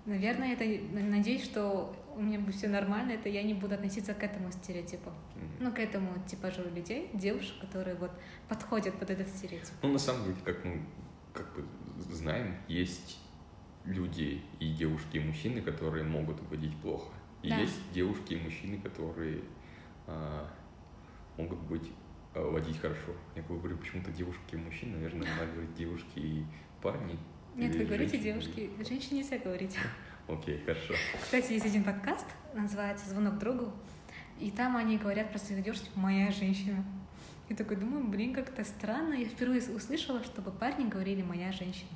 наверное, 0.05 0.53
это 0.53 0.63
надеюсь, 0.93 1.43
что 1.43 1.93
у 2.15 2.21
меня 2.21 2.39
будет 2.39 2.55
все 2.55 2.67
нормально, 2.67 3.11
это 3.11 3.29
я 3.29 3.43
не 3.43 3.53
буду 3.53 3.75
относиться 3.75 4.13
к 4.13 4.23
этому 4.23 4.51
стереотипу. 4.51 5.09
Mm-hmm. 5.09 5.57
Ну, 5.59 5.71
к 5.71 5.79
этому 5.79 6.23
типажу 6.27 6.63
людей, 6.63 7.09
девушек, 7.13 7.59
которые 7.59 7.95
вот 7.95 8.11
подходят 8.47 8.97
под 8.99 9.09
этот 9.09 9.27
стереотип. 9.27 9.73
Ну, 9.81 9.93
на 9.93 9.99
самом 9.99 10.25
деле, 10.25 10.37
как 10.43 10.63
мы 10.65 10.85
как 11.33 11.53
бы 11.55 11.65
знаем, 11.97 12.55
есть 12.67 13.19
люди 13.85 14.41
и 14.59 14.73
девушки, 14.73 15.17
и 15.17 15.19
мужчины, 15.19 15.61
которые 15.61 16.03
могут 16.03 16.41
водить 16.49 16.75
плохо. 16.81 17.11
И 17.41 17.49
да. 17.49 17.57
есть 17.57 17.79
девушки 17.93 18.33
и 18.33 18.39
мужчины, 18.39 18.79
которые 18.79 19.41
а, 20.07 20.47
могут 21.37 21.59
быть 21.61 21.89
а, 22.35 22.49
водить 22.51 22.79
хорошо. 22.79 23.13
Я 23.35 23.41
говорю 23.43 23.77
почему-то 23.77 24.11
девушки 24.11 24.53
и 24.53 24.57
мужчины, 24.57 24.97
наверное, 24.97 25.27
надо 25.27 25.51
говорить 25.51 25.73
девушки 25.73 26.19
и 26.19 26.45
парни. 26.81 27.17
Нет, 27.55 27.75
вы 27.75 27.85
говорите 27.85 28.17
девушки, 28.17 28.69
женщине 28.87 29.21
нельзя 29.21 29.37
говорить. 29.37 29.77
Окей, 30.31 30.55
okay, 30.55 30.65
хорошо. 30.65 30.93
Кстати, 31.21 31.53
есть 31.53 31.65
один 31.65 31.83
подкаст, 31.83 32.25
называется 32.53 33.09
«Звонок 33.09 33.37
другу», 33.37 33.73
и 34.39 34.49
там 34.49 34.77
они 34.77 34.97
говорят 34.97 35.29
про 35.29 35.37
своих 35.37 35.63
девушек, 35.63 35.85
«моя 35.95 36.31
женщина». 36.31 36.83
И 37.49 37.53
такой 37.53 37.75
думаю, 37.75 38.07
блин, 38.07 38.33
как-то 38.33 38.63
странно. 38.63 39.13
Я 39.13 39.25
впервые 39.25 39.61
услышала, 39.75 40.23
чтобы 40.23 40.51
парни 40.51 40.87
говорили 40.87 41.21
«моя 41.21 41.51
женщина». 41.51 41.89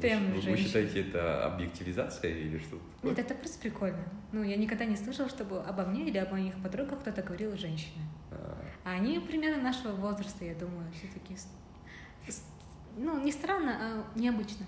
Прям 0.00 0.32
вы, 0.32 0.40
вы 0.40 0.56
считаете 0.56 1.00
это 1.00 1.44
объективизация 1.44 2.30
или 2.30 2.58
что? 2.58 2.78
Нет, 3.02 3.18
это 3.18 3.34
просто 3.34 3.58
прикольно. 3.58 4.04
Ну, 4.30 4.42
я 4.42 4.56
никогда 4.56 4.84
не 4.84 4.96
слышала, 4.96 5.28
чтобы 5.28 5.60
обо 5.60 5.84
мне 5.84 6.08
или 6.08 6.18
об 6.18 6.30
моих 6.30 6.54
подругах 6.62 7.00
кто-то 7.00 7.22
говорил 7.22 7.56
женщина. 7.56 8.02
А, 8.30 8.58
а 8.84 8.90
они 8.92 9.18
примерно 9.18 9.62
нашего 9.62 9.92
возраста, 9.92 10.44
я 10.44 10.54
думаю, 10.54 10.90
все-таки. 10.92 11.36
Ну, 12.96 13.22
не 13.22 13.32
странно, 13.32 13.76
а 13.80 14.18
необычно. 14.18 14.64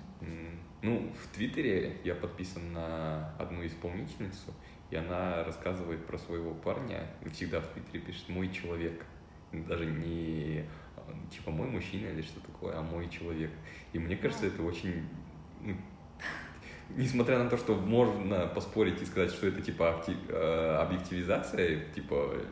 Ну, 0.85 1.11
в 1.19 1.35
Твиттере 1.35 1.97
я 2.05 2.15
подписан 2.15 2.75
на 2.75 3.35
одну 3.39 3.65
исполнительницу, 3.65 4.53
и 4.91 4.97
она 4.97 5.43
рассказывает 5.43 6.05
про 6.07 6.19
своего 6.19 6.53
парня, 6.53 7.07
и 7.25 7.31
всегда 7.31 7.63
в 7.63 7.69
Твиттере 7.69 8.01
пишет 8.01 8.29
«мой 8.29 8.53
человек». 8.53 9.03
Даже 9.51 9.87
не 9.87 10.67
типа 11.31 11.51
мой 11.51 11.69
мужчина 11.69 12.09
или 12.09 12.21
что 12.21 12.39
такое, 12.41 12.77
а 12.77 12.83
мой 12.83 13.09
человек. 13.09 13.51
И 13.95 13.99
мне 13.99 14.15
кажется, 14.15 14.47
это 14.47 14.63
очень 14.63 15.09
ну, 15.63 15.75
несмотря 16.91 17.43
на 17.43 17.49
то, 17.49 17.57
что 17.57 17.77
можно 17.77 18.47
поспорить 18.47 19.01
и 19.01 19.07
сказать, 19.07 19.31
что 19.31 19.47
это 19.47 19.63
типа 19.63 20.05
э, 20.07 20.79
объективизация, 20.83 21.87
типа 21.95 22.43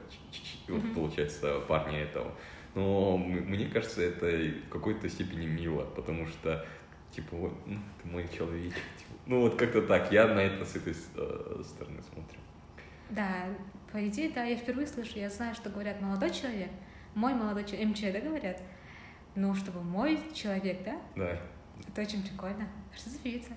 вот, 0.69 0.95
получается 0.95 1.61
парня 1.69 1.99
этого, 1.99 2.33
но 2.75 3.19
мне 3.19 3.67
кажется, 3.67 4.01
это 4.01 4.27
в 4.27 4.71
какой-то 4.71 5.07
степени 5.11 5.47
мило, 5.47 5.85
потому 5.85 6.27
что 6.27 6.65
типа 7.13 7.37
вот, 7.37 7.53
ну, 7.67 7.79
ты 8.03 8.09
мой 8.09 8.29
человечек, 8.29 8.83
типа, 8.99 9.13
ну 9.27 9.41
вот 9.43 9.57
как-то 9.57 9.83
так, 9.83 10.11
я 10.11 10.27
на 10.27 10.41
это 10.41 10.65
с 10.65 10.77
этой 10.77 10.95
э, 10.95 11.63
стороны 11.65 12.03
смотрю. 12.03 12.39
Да, 13.11 13.47
по 13.93 14.09
идее, 14.09 14.31
да, 14.31 14.45
я 14.45 14.57
впервые 14.57 14.87
слышу, 14.87 15.19
я 15.19 15.29
знаю, 15.29 15.55
что 15.55 15.69
говорят 15.71 16.01
молодой 16.01 16.31
человек, 16.31 16.71
мой 17.15 17.35
молодой 17.35 17.65
человек, 17.65 17.89
МЧ, 17.91 18.01
да, 18.13 18.21
говорят? 18.21 18.63
Ну, 19.35 19.55
чтобы 19.55 19.83
мой 19.83 20.19
человек, 20.35 20.83
да? 20.85 21.01
Да. 21.17 21.39
Это 21.89 22.01
очень 22.01 22.23
прикольно. 22.23 22.67
Что 22.95 23.11
за 23.11 23.19
певица? 23.19 23.53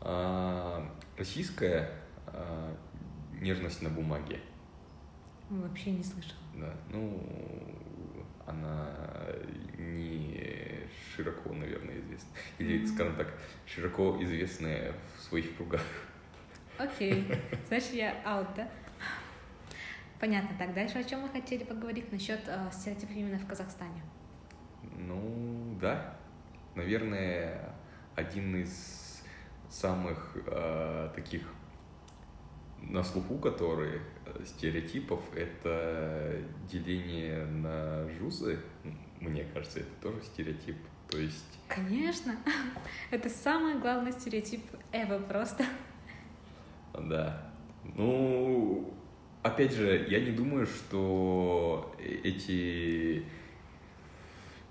А, 0.00 0.86
российская 1.18 1.90
а, 2.26 2.74
нежность 3.40 3.82
на 3.82 3.90
бумаге. 3.90 4.40
Вообще 5.50 5.92
не 5.92 6.02
слышала. 6.02 6.40
Да, 6.54 6.74
ну, 6.90 7.22
она 8.46 8.90
не 9.76 10.63
широко, 11.14 11.52
наверное, 11.52 11.98
известна. 12.00 12.28
Или, 12.58 12.84
скажем 12.86 13.16
так, 13.16 13.28
широко 13.66 14.22
известная 14.22 14.94
в 15.16 15.22
своих 15.22 15.56
кругах. 15.56 15.82
Окей. 16.78 17.24
Okay. 17.24 17.38
Значит, 17.68 17.94
я 17.94 18.16
аут, 18.24 18.48
да? 18.56 18.68
Понятно. 20.20 20.56
Так, 20.58 20.74
дальше 20.74 20.98
о 20.98 21.04
чем 21.04 21.20
мы 21.20 21.28
хотели 21.28 21.64
поговорить 21.64 22.10
насчет 22.10 22.40
э, 22.46 22.70
стереотипов 22.72 23.14
именно 23.14 23.38
в 23.38 23.46
Казахстане? 23.46 24.02
Ну, 24.96 25.76
да. 25.80 26.16
Наверное, 26.74 27.74
один 28.16 28.56
из 28.56 29.22
самых 29.68 30.36
э, 30.46 31.10
таких 31.14 31.42
на 32.80 33.02
слуху, 33.02 33.38
которые 33.38 34.00
э, 34.26 34.44
стереотипов, 34.44 35.20
это 35.34 36.42
деление 36.70 37.44
на 37.46 38.08
жузы. 38.18 38.60
Мне 39.20 39.44
кажется, 39.52 39.80
это 39.80 39.90
тоже 40.02 40.22
стереотип. 40.22 40.76
То 41.14 41.20
есть... 41.20 41.44
Конечно. 41.68 42.34
Это 43.12 43.28
самый 43.28 43.78
главный 43.78 44.10
стереотип 44.10 44.62
Эва 44.90 45.20
просто. 45.20 45.64
Да. 46.92 47.52
Ну, 47.94 48.92
опять 49.44 49.72
же, 49.72 50.08
я 50.08 50.18
не 50.18 50.32
думаю, 50.32 50.66
что 50.66 51.94
эти 52.00 53.24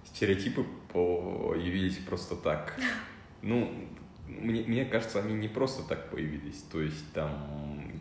стереотипы 0.04 0.66
появились 0.92 1.98
просто 2.00 2.36
так. 2.36 2.78
Ну, 3.42 3.90
мне, 4.28 4.64
мне 4.64 4.86
кажется, 4.86 5.20
они 5.20 5.34
не 5.34 5.50
просто 5.50 5.84
так 5.84 6.10
появились. 6.10 6.62
То 6.72 6.82
есть 6.82 7.12
там, 7.14 7.92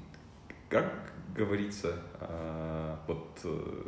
как 0.68 1.12
говорится, 1.35 2.00
а, 2.20 3.00
вот, 3.09 3.40
э, 3.42 3.83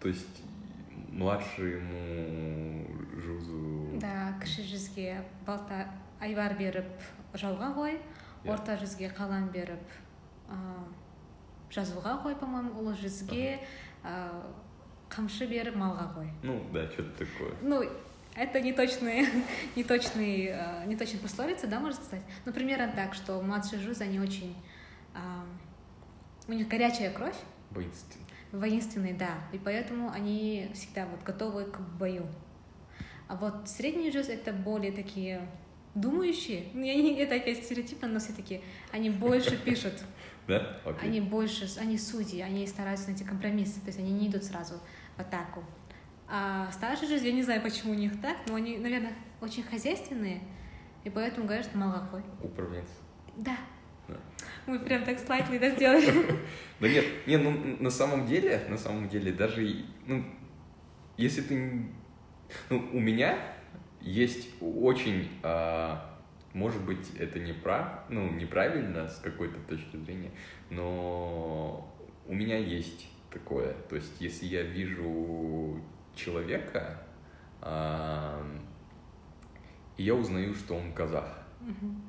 то 0.00 0.08
есть 0.08 0.26
младшему 1.13 2.85
жузу... 3.21 3.99
Да, 4.01 4.33
кіші 4.41 4.65
жүзге 4.67 5.23
балта 5.45 5.87
айвар 6.21 6.55
беріп 6.57 6.89
жауға 7.33 7.73
қой, 7.77 7.97
Иә. 8.43 8.51
орта 8.53 8.75
жүзге 8.81 9.11
қалам 9.15 9.49
беріп 9.53 9.83
а, 10.49 10.83
жазуға 11.71 12.17
қой, 12.23 12.35
по-моему, 12.35 12.73
ұлы 12.81 12.95
жүзге 12.99 13.59
а, 14.03 14.43
қамшы 15.13 15.47
беріп 15.47 15.75
малға 15.77 16.09
қой. 16.15 16.31
Ну, 16.43 16.59
да, 16.73 16.87
что-то 16.91 17.25
такое. 17.25 17.53
Ну, 17.61 17.83
это 18.35 18.59
не 18.61 18.73
точные, 18.73 19.27
не 19.75 19.83
точные, 19.83 20.49
э, 20.49 20.85
не 20.87 20.95
точные 20.95 21.21
пословицы, 21.21 21.67
да, 21.67 21.79
можно 21.79 22.03
сказать. 22.03 22.25
Но 22.45 22.51
примерно 22.51 22.91
так, 22.91 23.13
что 23.13 23.39
младшие 23.41 23.79
жузы, 23.79 24.03
они 24.03 24.19
очень, 24.19 24.55
а, 25.13 25.45
у 26.47 26.53
них 26.53 26.67
горячая 26.67 27.11
кровь, 27.11 27.37
Воинственно. 27.69 28.25
воинственные, 28.52 29.14
да, 29.14 29.34
и 29.52 29.58
поэтому 29.58 30.10
они 30.10 30.70
всегда 30.74 31.06
вот 31.06 31.22
готовы 31.22 31.64
к 31.64 31.80
бою. 31.80 32.26
А 33.26 33.36
вот 33.36 33.68
средние 33.68 34.10
жузы 34.10 34.32
это 34.32 34.52
более 34.52 34.90
такие 34.92 35.46
думающие, 35.94 36.68
ну, 36.72 36.82
я 36.82 36.94
не, 36.94 37.14
это 37.18 37.34
опять 37.34 37.64
стереотипно, 37.64 38.08
но 38.08 38.20
все-таки 38.20 38.62
они 38.92 39.10
больше 39.10 39.56
пишут, 39.64 39.94
Да? 40.46 40.80
Окей. 40.84 41.08
они 41.08 41.20
больше, 41.20 41.68
они 41.78 41.98
судьи, 41.98 42.40
они 42.40 42.66
стараются 42.66 43.08
найти 43.08 43.24
компромиссы, 43.24 43.80
то 43.80 43.86
есть 43.86 43.98
они 43.98 44.12
не 44.12 44.28
идут 44.28 44.44
сразу 44.44 44.74
в 45.16 45.20
атаку. 45.20 45.64
А 46.28 46.70
старшие 46.72 47.18
же, 47.18 47.24
я 47.24 47.32
не 47.32 47.42
знаю, 47.42 47.62
почему 47.62 47.92
у 47.92 47.96
них 47.96 48.20
так, 48.20 48.36
но 48.46 48.54
они, 48.54 48.78
наверное, 48.78 49.12
очень 49.40 49.62
хозяйственные, 49.62 50.40
и 51.04 51.10
поэтому 51.10 51.46
говорят, 51.46 51.66
что 51.66 51.78
молокой. 51.78 52.22
Управленец. 52.42 52.88
Да. 53.36 53.56
Мы 54.68 54.78
прям 54.78 55.02
так 55.02 55.18
слайдли 55.18 55.56
да, 55.56 55.70
сделали. 55.70 56.12
Да 56.80 56.88
нет, 56.88 57.04
не, 57.26 57.38
ну 57.38 57.76
на 57.80 57.90
самом 57.90 58.26
деле, 58.26 58.60
на 58.68 58.76
самом 58.76 59.08
деле, 59.08 59.32
даже, 59.32 59.66
ну, 60.06 60.22
если 61.16 61.40
ты, 61.40 61.86
ну, 62.68 62.88
у 62.92 63.00
меня 63.00 63.36
есть 64.00 64.48
очень, 64.60 65.28
а, 65.42 66.20
может 66.52 66.84
быть, 66.84 67.16
это 67.18 67.40
не 67.40 67.54
прав, 67.54 68.04
ну, 68.10 68.30
неправильно 68.30 69.08
с 69.08 69.18
какой-то 69.18 69.58
точки 69.60 69.96
зрения, 69.96 70.30
но 70.70 71.92
у 72.26 72.34
меня 72.34 72.58
есть 72.58 73.08
такое, 73.32 73.72
то 73.88 73.96
есть 73.96 74.20
если 74.20 74.44
я 74.46 74.62
вижу 74.62 75.82
человека, 76.14 77.02
а, 77.62 78.46
и 79.96 80.02
я 80.04 80.14
узнаю, 80.14 80.54
что 80.54 80.74
он 80.74 80.92
казах, 80.92 81.38
Мгм. 81.60 82.02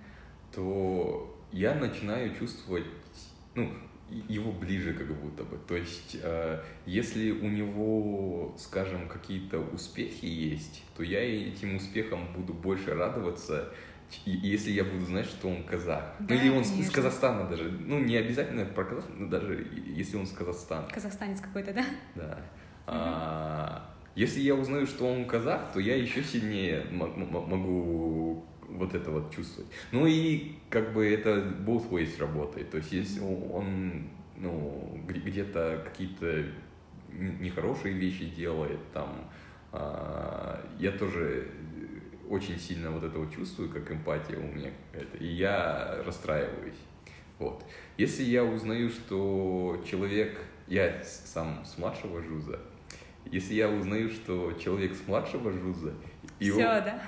то 0.53 1.28
я 1.51 1.75
начинаю 1.75 2.33
чувствовать, 2.35 2.85
ну, 3.55 3.71
его 4.27 4.51
ближе 4.51 4.93
как 4.93 5.07
будто 5.21 5.43
бы. 5.43 5.57
То 5.67 5.75
есть, 5.75 6.17
э, 6.21 6.59
если 6.85 7.31
у 7.31 7.47
него, 7.49 8.55
скажем, 8.57 9.07
какие-то 9.07 9.59
успехи 9.59 10.25
есть, 10.25 10.83
то 10.97 11.03
я 11.03 11.19
этим 11.21 11.75
успехом 11.75 12.33
буду 12.35 12.53
больше 12.53 12.93
радоваться, 12.95 13.69
и- 14.25 14.31
если 14.31 14.71
я 14.71 14.83
буду 14.83 15.05
знать, 15.05 15.27
что 15.27 15.47
он 15.47 15.63
казах. 15.63 16.15
Да, 16.19 16.33
ну, 16.33 16.41
или 16.41 16.49
он 16.49 16.63
с- 16.63 16.69
из 16.69 16.71
конечно. 16.71 16.93
Казахстана 16.95 17.47
даже. 17.47 17.69
Ну, 17.69 17.99
не 17.99 18.15
обязательно 18.15 18.65
про 18.65 18.83
Казах, 18.85 19.05
но 19.15 19.27
даже 19.27 19.67
если 19.85 20.17
он 20.17 20.25
с 20.25 20.31
Казахстана. 20.31 20.87
Казахстанец 20.91 21.39
какой-то, 21.41 21.73
да? 21.73 21.85
Да. 22.15 22.39
А, 22.87 23.93
если 24.15 24.39
я 24.41 24.55
узнаю, 24.55 24.87
что 24.87 25.05
он 25.07 25.25
казах, 25.25 25.71
то 25.71 25.79
я 25.79 25.95
еще 25.95 26.23
сильнее 26.23 26.85
мо- 26.91 27.05
мо- 27.07 27.45
могу 27.45 28.43
вот 28.69 28.93
это 28.93 29.11
вот 29.11 29.33
чувствовать. 29.33 29.69
Ну 29.91 30.05
и 30.05 30.53
как 30.69 30.93
бы 30.93 31.05
это 31.07 31.39
both 31.65 31.89
ways 31.89 32.17
работает. 32.19 32.69
То 32.71 32.77
есть 32.77 32.91
если 32.91 33.19
он 33.19 34.09
ну, 34.39 34.99
где- 35.07 35.19
где-то 35.19 35.81
какие-то 35.83 36.45
нехорошие 37.11 37.93
вещи 37.93 38.25
делает, 38.25 38.79
там, 38.93 39.29
а, 39.71 40.65
я 40.79 40.91
тоже 40.91 41.49
очень 42.29 42.57
сильно 42.59 42.91
вот 42.91 43.03
это 43.03 43.17
вот 43.17 43.33
чувствую, 43.33 43.69
как 43.69 43.91
эмпатия 43.91 44.37
у 44.37 44.43
меня 44.55 44.69
какая-то, 44.91 45.17
и 45.17 45.27
я 45.27 46.01
расстраиваюсь. 46.05 46.77
Вот. 47.39 47.63
Если 47.97 48.23
я 48.23 48.43
узнаю, 48.43 48.89
что 48.89 49.83
человек, 49.89 50.39
я 50.67 51.03
сам 51.03 51.65
с 51.65 51.77
младшего 51.77 52.21
жуза, 52.21 52.59
если 53.25 53.55
я 53.55 53.69
узнаю, 53.69 54.09
что 54.09 54.53
человек 54.53 54.93
с 54.93 55.07
младшего 55.07 55.51
жуза, 55.51 55.93
и, 56.39 56.51
Все, 56.51 56.53
он, 56.53 56.83
да. 56.83 57.01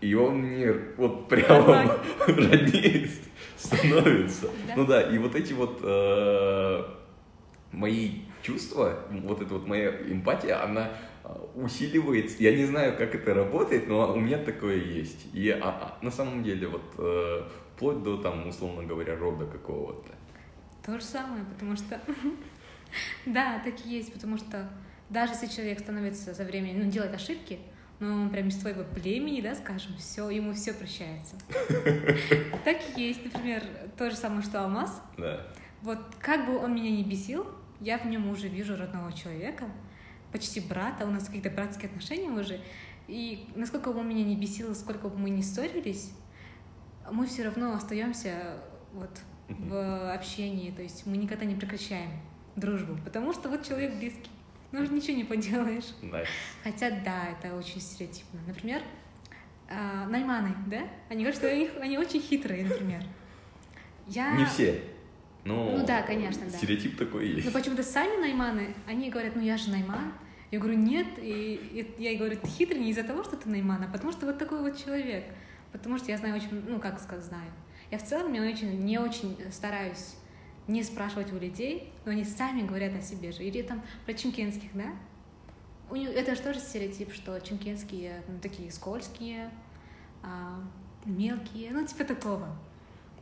И 0.00 0.14
он 0.14 0.38
мне 0.38 0.72
вот 0.96 1.28
прямо 1.28 1.98
роднее 2.26 3.08
становится. 3.56 4.50
Ну 4.76 4.84
да, 4.86 5.02
и 5.02 5.18
вот 5.18 5.34
эти 5.34 5.52
вот 5.52 5.80
э, 5.82 6.84
мои 7.72 8.20
чувства, 8.42 9.00
вот 9.10 9.40
эта 9.40 9.54
вот 9.54 9.66
моя 9.66 9.90
эмпатия, 9.90 10.62
она 10.62 10.90
э, 11.24 11.28
усиливается. 11.54 12.36
Я 12.42 12.54
не 12.54 12.64
знаю, 12.64 12.96
как 12.96 13.14
это 13.14 13.34
работает, 13.34 13.88
но 13.88 14.12
у 14.12 14.20
меня 14.20 14.38
такое 14.38 14.76
есть. 14.76 15.26
И 15.32 15.50
а, 15.50 15.60
а, 15.62 16.04
на 16.04 16.10
самом 16.10 16.44
деле 16.44 16.68
вот 16.68 16.84
э, 16.98 17.42
вплоть 17.74 18.02
до 18.02 18.18
там, 18.18 18.46
условно 18.48 18.84
говоря, 18.84 19.16
рода 19.16 19.46
какого-то. 19.46 20.12
То 20.84 20.98
же 20.98 21.04
самое, 21.04 21.44
потому 21.44 21.76
что... 21.76 22.00
Да, 23.26 23.60
так 23.64 23.74
и 23.84 23.90
есть, 23.90 24.12
потому 24.12 24.38
что 24.38 24.70
даже 25.10 25.32
если 25.32 25.48
человек 25.48 25.80
становится 25.80 26.32
за 26.32 26.44
время, 26.44 26.72
ну, 26.72 26.88
делает 26.88 27.14
ошибки, 27.14 27.58
но 27.98 28.14
он 28.14 28.30
прям 28.30 28.48
из 28.48 28.56
твоего 28.56 28.84
племени, 28.84 29.40
да, 29.40 29.54
скажем, 29.54 29.96
все, 29.96 30.28
ему 30.30 30.52
все 30.52 30.72
прощается. 30.74 31.36
Так 32.64 32.78
и 32.96 33.02
есть, 33.02 33.24
например, 33.24 33.62
то 33.96 34.10
же 34.10 34.16
самое, 34.16 34.42
что 34.42 34.62
Алмаз. 34.62 35.02
Да. 35.16 35.46
Вот 35.82 35.98
как 36.18 36.46
бы 36.46 36.58
он 36.58 36.74
меня 36.74 36.90
не 36.90 37.04
бесил, 37.04 37.46
я 37.80 37.98
в 37.98 38.06
нем 38.06 38.28
уже 38.28 38.48
вижу 38.48 38.76
родного 38.76 39.12
человека, 39.12 39.66
почти 40.32 40.60
брата, 40.60 41.06
у 41.06 41.10
нас 41.10 41.26
какие-то 41.26 41.50
братские 41.50 41.88
отношения 41.88 42.30
уже. 42.30 42.60
И 43.08 43.48
насколько 43.54 43.92
бы 43.92 44.00
он 44.00 44.08
меня 44.08 44.24
не 44.24 44.36
бесил, 44.36 44.74
сколько 44.74 45.08
бы 45.08 45.18
мы 45.18 45.30
не 45.30 45.42
ссорились, 45.42 46.10
мы 47.10 47.26
все 47.26 47.44
равно 47.44 47.74
остаемся 47.74 48.58
вот 48.92 49.10
в 49.48 50.12
общении, 50.12 50.70
то 50.70 50.82
есть 50.82 51.06
мы 51.06 51.16
никогда 51.16 51.44
не 51.44 51.54
прекращаем 51.54 52.10
дружбу, 52.56 52.98
потому 53.04 53.32
что 53.32 53.48
вот 53.48 53.64
человек 53.66 53.96
близкий, 53.96 54.30
ну 54.76 54.82
уже 54.82 54.92
ничего 54.92 55.16
не 55.16 55.24
поделаешь. 55.24 55.94
Nice. 56.02 56.28
Хотя 56.62 56.90
да, 56.90 57.28
это 57.30 57.56
очень 57.56 57.80
стереотипно. 57.80 58.40
Например, 58.46 58.82
а, 59.68 60.06
найманы, 60.06 60.54
да? 60.66 60.86
Они 61.08 61.22
говорят, 61.22 61.36
что 61.36 61.48
они, 61.48 61.70
они 61.80 61.98
очень 61.98 62.20
хитрые, 62.20 62.64
например. 62.64 63.02
Я... 64.06 64.36
Не 64.36 64.44
все. 64.44 64.82
Но 65.44 65.70
Ну 65.70 65.86
да, 65.86 66.02
конечно, 66.02 66.44
да. 66.44 66.58
Стереотип 66.58 66.98
такой 66.98 67.28
есть. 67.28 67.46
Но 67.46 67.52
почему-то 67.52 67.82
сами 67.82 68.20
найманы, 68.20 68.74
они 68.86 69.10
говорят, 69.10 69.34
ну 69.34 69.42
я 69.42 69.56
же 69.56 69.70
найман. 69.70 70.12
Я 70.50 70.60
говорю, 70.60 70.76
нет, 70.76 71.06
и, 71.18 71.86
и 71.98 72.02
я 72.02 72.16
говорю, 72.18 72.36
ты 72.36 72.46
хитрый 72.46 72.78
не 72.78 72.90
из-за 72.90 73.02
того, 73.02 73.24
что 73.24 73.36
ты 73.36 73.48
найман, 73.48 73.82
а 73.82 73.88
потому 73.88 74.12
что 74.12 74.26
вот 74.26 74.38
такой 74.38 74.60
вот 74.60 74.76
человек. 74.76 75.24
Потому 75.72 75.98
что 75.98 76.10
я 76.10 76.18
знаю 76.18 76.36
очень, 76.36 76.62
ну 76.68 76.78
как 76.80 77.00
сказать, 77.00 77.24
знаю. 77.24 77.50
Я 77.90 77.98
в 77.98 78.04
целом 78.04 78.32
не 78.32 78.40
очень, 78.40 78.78
не 78.80 78.98
очень 78.98 79.36
стараюсь 79.50 80.16
не 80.68 80.82
спрашивать 80.82 81.32
у 81.32 81.38
людей, 81.38 81.92
но 82.04 82.12
они 82.12 82.24
сами 82.24 82.62
говорят 82.62 82.94
о 82.94 83.00
себе 83.00 83.32
же. 83.32 83.42
Или 83.42 83.62
там 83.62 83.82
про 84.04 84.14
чемкенских, 84.14 84.70
да? 84.74 84.94
У 85.90 85.96
них, 85.96 86.10
это 86.10 86.34
же 86.34 86.42
тоже 86.42 86.58
стереотип, 86.58 87.12
что 87.12 87.38
чемкенские 87.40 88.22
ну, 88.26 88.38
такие 88.40 88.72
скользкие, 88.72 89.50
а, 90.22 90.60
мелкие, 91.04 91.70
ну 91.70 91.86
типа 91.86 92.04
такого. 92.04 92.48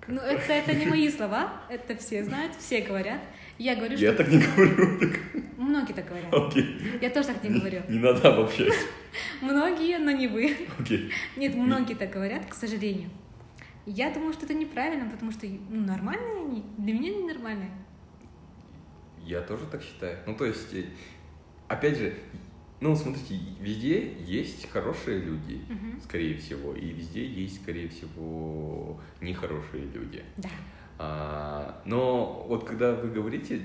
Ну 0.06 0.20
это, 0.20 0.52
это 0.52 0.74
не 0.74 0.86
мои 0.86 1.10
слова, 1.10 1.62
это 1.68 1.96
все 1.96 2.24
знают, 2.24 2.54
все 2.56 2.80
говорят. 2.80 3.20
Я 3.58 3.76
говорю, 3.76 3.96
Я 3.96 4.12
что 4.12 4.24
так 4.24 4.32
не 4.32 4.38
говорю. 4.38 4.98
так, 4.98 5.20
многие 5.56 5.92
так 5.92 6.06
говорят. 6.06 6.32
Окей. 6.32 6.98
Я 7.00 7.10
тоже 7.10 7.28
так 7.28 7.42
не 7.44 7.58
говорю. 7.58 7.82
Не 7.88 7.98
надо 7.98 8.32
обобщать. 8.32 8.72
Многие, 9.40 9.98
но 9.98 10.10
не 10.10 10.26
вы. 10.26 10.56
Окей. 10.78 11.12
Нет, 11.36 11.54
многие 11.54 11.94
так 11.94 12.10
говорят, 12.10 12.46
к 12.46 12.54
сожалению. 12.54 13.10
Я 13.86 14.10
думаю, 14.12 14.32
что 14.32 14.44
это 14.46 14.54
неправильно, 14.54 15.10
потому 15.10 15.30
что 15.30 15.46
ну, 15.46 15.80
нормальные 15.84 16.40
они, 16.46 16.64
для 16.78 16.94
меня 16.94 17.10
они 17.12 17.24
нормальные. 17.24 17.70
Я 19.24 19.40
тоже 19.42 19.66
так 19.66 19.82
считаю. 19.82 20.18
Ну, 20.26 20.34
то 20.34 20.44
есть, 20.44 20.72
э, 20.74 20.84
опять 21.68 21.96
же, 21.96 22.14
ну, 22.80 22.94
смотрите, 22.96 23.38
везде 23.60 24.14
есть 24.22 24.68
хорошие 24.70 25.20
люди, 25.20 25.60
Мгм. 25.68 26.00
скорее 26.02 26.36
всего, 26.36 26.74
и 26.74 26.90
везде 26.90 27.24
есть, 27.26 27.62
скорее 27.62 27.88
всего, 27.88 29.00
нехорошие 29.20 29.84
люди. 29.86 30.22
Да. 30.36 30.50
А, 30.98 31.82
но 31.84 32.44
вот 32.48 32.64
когда 32.64 32.94
вы 32.94 33.10
говорите, 33.10 33.62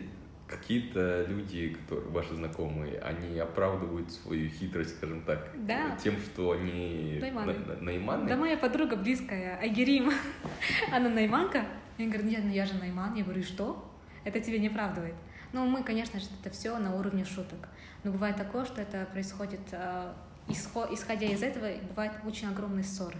какие-то 0.50 1.26
люди, 1.28 1.70
которые 1.70 2.10
ваши 2.10 2.36
знакомые, 2.36 3.00
они 3.00 3.38
оправдывают 3.40 4.12
свою 4.12 4.50
хитрость, 4.50 4.98
скажем 4.98 5.22
так, 5.24 5.52
Да. 5.66 5.96
тем, 6.04 6.18
что 6.20 6.52
они 6.52 7.18
Найманы. 7.22 7.54
на- 7.54 7.76
на- 7.76 7.82
найманы. 7.82 8.28
Да 8.28 8.36
моя 8.36 8.58
подруга 8.58 8.96
близкая, 8.96 9.58
Айгерим, 9.60 10.12
она 10.92 11.10
найманка. 11.10 11.66
Я 11.98 12.08
говорю, 12.08 12.24
нет, 12.26 12.42
ну 12.44 12.52
я 12.52 12.66
же 12.66 12.74
найман. 12.76 13.14
Я 13.16 13.24
говорю, 13.24 13.42
и 13.42 13.44
что? 13.44 13.86
Это 14.24 14.40
тебя 14.40 14.58
не 14.60 14.68
оправдывает. 14.68 15.16
Ну, 15.54 15.66
мы, 15.68 15.84
конечно 15.84 16.20
же, 16.20 16.28
это 16.42 16.50
все 16.54 16.78
на 16.78 16.96
уровне 16.96 17.26
шуток. 17.26 17.70
Но 18.04 18.12
бывает 18.12 18.36
такое, 18.36 18.66
что 18.66 18.82
это 18.82 19.06
происходит, 19.12 19.62
э, 19.72 20.14
исхо- 20.48 20.88
исходя 20.94 21.28
из 21.28 21.42
этого, 21.44 21.68
бывают 21.90 22.14
очень 22.26 22.48
огромные 22.48 22.84
ссоры. 22.84 23.18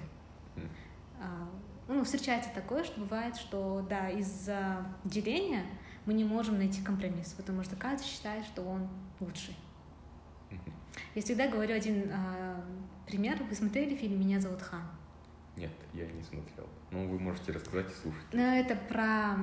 А, 1.22 1.48
Ну, 1.92 2.04
встречается 2.04 2.52
такое, 2.54 2.84
что 2.84 3.02
бывает, 3.02 3.36
что, 3.36 3.84
да, 3.90 4.10
из-за 4.12 4.86
деления 5.04 5.64
мы 6.10 6.16
не 6.16 6.24
можем 6.24 6.58
найти 6.58 6.82
компромисс, 6.82 7.34
потому 7.34 7.64
что 7.64 7.76
каждый 7.76 8.04
считает, 8.04 8.44
что 8.44 8.64
он 8.64 8.88
лучший. 9.20 9.56
Я 11.14 11.22
всегда 11.22 11.48
говорю 11.48 11.76
один 11.76 12.10
а, 12.12 12.66
пример. 13.06 13.38
Вы 13.48 13.54
смотрели 13.54 13.96
фильм 13.96 14.20
«Меня 14.20 14.40
зовут 14.40 14.60
Хан»? 14.60 14.82
Нет, 15.56 15.70
я 15.94 16.08
не 16.08 16.24
смотрел. 16.24 16.68
Ну, 16.90 17.08
вы 17.08 17.20
можете 17.20 17.52
рассказать 17.52 17.92
и 17.92 17.94
слушать. 17.94 18.26
Ну, 18.34 18.42
это 18.42 18.76
про, 18.76 19.38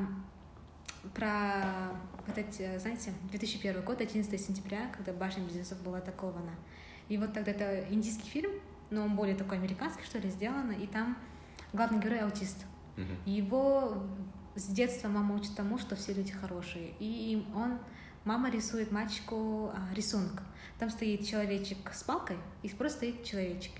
про 1.15 1.93
вот 2.27 2.37
эти, 2.37 2.77
знаете, 2.79 3.13
2001 3.31 3.83
год, 3.83 4.01
11 4.01 4.45
сентября, 4.45 4.89
когда 4.89 5.13
башня 5.13 5.45
близнецов 5.45 5.81
была 5.83 5.99
атакована. 5.99 6.57
И 7.09 7.17
вот 7.17 7.33
тогда 7.33 7.53
это 7.53 7.87
индийский 7.95 8.29
фильм, 8.29 8.51
но 8.91 9.05
он 9.05 9.15
более 9.15 9.37
такой 9.37 9.59
американский, 9.59 10.03
что 10.03 10.19
ли, 10.19 10.29
сделано, 10.31 10.73
и 10.73 10.89
там 10.89 11.17
главный 11.73 12.01
герой 12.01 12.23
аутист. 12.23 12.67
И 13.25 13.31
его 13.31 14.03
с 14.57 14.67
детства 14.69 15.09
мама 15.09 15.35
учит 15.37 15.55
тому, 15.55 15.79
что 15.79 15.97
все 15.97 16.15
люди 16.15 16.33
хорошие. 16.33 16.95
И 16.99 17.47
он, 17.55 17.79
мама 18.25 18.51
рисует 18.51 18.91
мальчику 18.91 19.71
а, 19.73 19.95
рисунок. 19.95 20.43
Там 20.79 20.91
стоит 20.91 21.27
человечек 21.27 21.93
с 21.93 22.03
палкой, 22.03 22.39
и 22.63 22.69
просто 22.71 22.99
стоит 22.99 23.25
человечек. 23.25 23.73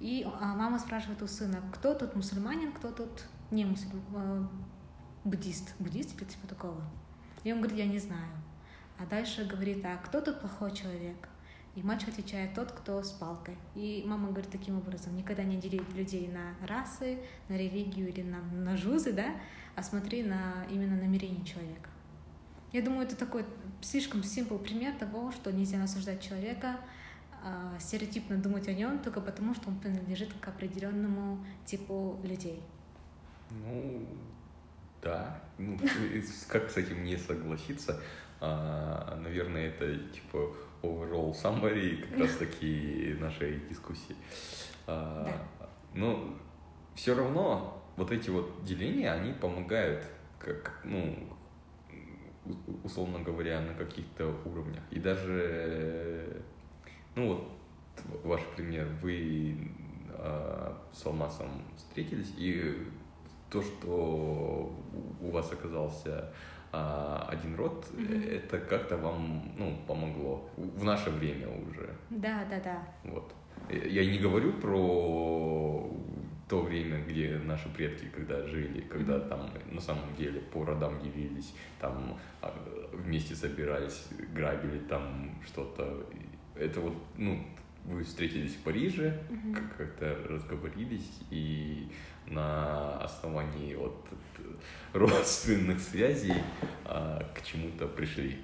И 0.00 0.26
а, 0.40 0.54
мама 0.54 0.78
спрашивает 0.78 1.22
у 1.22 1.26
сына, 1.26 1.62
кто 1.72 1.94
тут 1.94 2.14
мусульманин, 2.14 2.72
кто 2.72 2.90
тут 2.90 3.24
не 3.50 3.64
мусульманин, 3.64 4.48
буддист, 5.24 5.74
буддист 5.78 6.14
или 6.20 6.28
типа 6.28 6.46
такого. 6.46 6.82
И 7.44 7.52
он 7.52 7.58
говорит, 7.58 7.78
я 7.78 7.86
не 7.86 7.98
знаю. 7.98 8.30
А 8.98 9.06
дальше 9.06 9.44
говорит, 9.44 9.84
а 9.84 9.96
кто 9.96 10.20
тут 10.20 10.40
плохой 10.40 10.72
человек? 10.72 11.28
И 11.74 11.82
мальчик 11.82 12.10
отвечает, 12.10 12.54
тот, 12.54 12.70
кто 12.72 13.02
с 13.02 13.12
палкой. 13.12 13.56
И 13.74 14.04
мама 14.06 14.28
говорит 14.28 14.50
таким 14.50 14.76
образом, 14.76 15.16
никогда 15.16 15.42
не 15.42 15.56
дели 15.56 15.80
людей 15.94 16.28
на 16.28 16.54
расы, 16.66 17.18
на 17.48 17.56
религию 17.56 18.08
или 18.08 18.22
на, 18.22 18.42
на 18.42 18.76
жузы, 18.76 19.12
да, 19.12 19.34
а 19.74 19.82
смотри 19.82 20.22
на 20.22 20.66
именно 20.70 20.96
намерение 20.96 21.44
человека. 21.44 21.88
Я 22.72 22.82
думаю, 22.82 23.06
это 23.06 23.16
такой 23.16 23.46
слишком 23.80 24.20
simple 24.20 24.58
пример 24.58 24.94
того, 24.98 25.32
что 25.32 25.50
нельзя 25.50 25.82
осуждать 25.82 26.22
человека, 26.22 26.78
а, 27.42 27.78
стереотипно 27.78 28.36
думать 28.36 28.68
о 28.68 28.74
нем 28.74 28.98
только 28.98 29.20
потому, 29.20 29.54
что 29.54 29.68
он 29.68 29.78
принадлежит 29.78 30.32
к 30.34 30.48
определенному 30.48 31.44
типу 31.64 32.20
людей. 32.22 32.62
Ну, 33.50 34.06
да. 35.02 35.42
Ну, 35.58 35.78
как 36.48 36.70
с 36.70 36.76
этим 36.76 37.02
не 37.04 37.16
согласиться? 37.16 38.00
А, 38.40 39.18
наверное, 39.22 39.68
это 39.68 39.96
типа 40.10 40.54
overall 40.82 41.32
summary 41.32 42.02
как 42.02 42.18
раз 42.20 42.36
таки 42.36 43.16
нашей 43.20 43.60
дискуссии. 43.68 44.16
А, 44.86 45.28
Но 45.94 46.34
все 46.94 47.14
равно 47.14 47.82
вот 47.96 48.10
эти 48.10 48.30
вот 48.30 48.64
деления, 48.64 49.12
они 49.12 49.32
помогают, 49.32 50.04
как, 50.38 50.80
ну, 50.84 51.16
условно 52.82 53.20
говоря, 53.20 53.60
на 53.60 53.74
каких-то 53.74 54.34
уровнях. 54.44 54.82
И 54.90 54.98
даже, 54.98 56.42
ну 57.14 57.28
вот, 57.28 57.48
ваш 58.24 58.42
пример, 58.56 58.88
вы 59.00 59.70
а, 60.10 60.82
с 60.92 61.06
Алмасом 61.06 61.62
встретились, 61.76 62.32
и 62.36 62.86
то, 63.50 63.62
что 63.62 64.74
у 65.20 65.30
вас 65.30 65.52
оказался 65.52 66.32
а, 66.72 67.28
один 67.30 67.54
род, 67.56 67.86
Мгм. 67.92 68.22
это 68.22 68.58
как-то 68.58 68.96
вам 68.96 69.52
ну, 69.58 69.76
помогло 69.86 70.48
в 70.56 70.84
наше 70.84 71.10
время 71.10 71.48
уже. 71.48 71.94
Да, 72.10 72.44
да, 72.50 72.60
да. 72.60 72.82
Вот. 73.04 73.32
Я 73.70 74.04
не 74.04 74.18
говорю 74.18 74.54
про 74.54 75.90
то 76.48 76.60
время, 76.62 77.02
где 77.04 77.38
наши 77.44 77.68
предки 77.70 78.06
когда 78.14 78.46
жили, 78.46 78.80
когда 78.82 79.18
Мгм. 79.18 79.28
там 79.28 79.50
на 79.70 79.80
самом 79.80 80.14
деле 80.16 80.40
по 80.40 80.64
родам 80.64 81.00
делились, 81.00 81.54
там 81.80 82.18
а, 82.40 82.52
вместе 82.92 83.34
собирались, 83.34 84.08
грабили 84.34 84.78
там 84.80 85.30
что-то. 85.46 86.06
Это 86.54 86.80
вот, 86.80 86.94
ну, 87.16 87.38
вы 87.84 88.04
встретились 88.04 88.54
в 88.54 88.62
Париже, 88.62 89.18
как- 89.54 89.76
как-то 89.76 90.16
разговорились, 90.28 91.10
и 91.30 91.90
на 92.26 92.98
основании 92.98 93.74
вот 93.74 94.06
родственных 94.92 95.80
связей 95.80 96.34
а, 96.84 97.22
к 97.34 97.42
чему-то 97.42 97.86
пришли. 97.88 98.38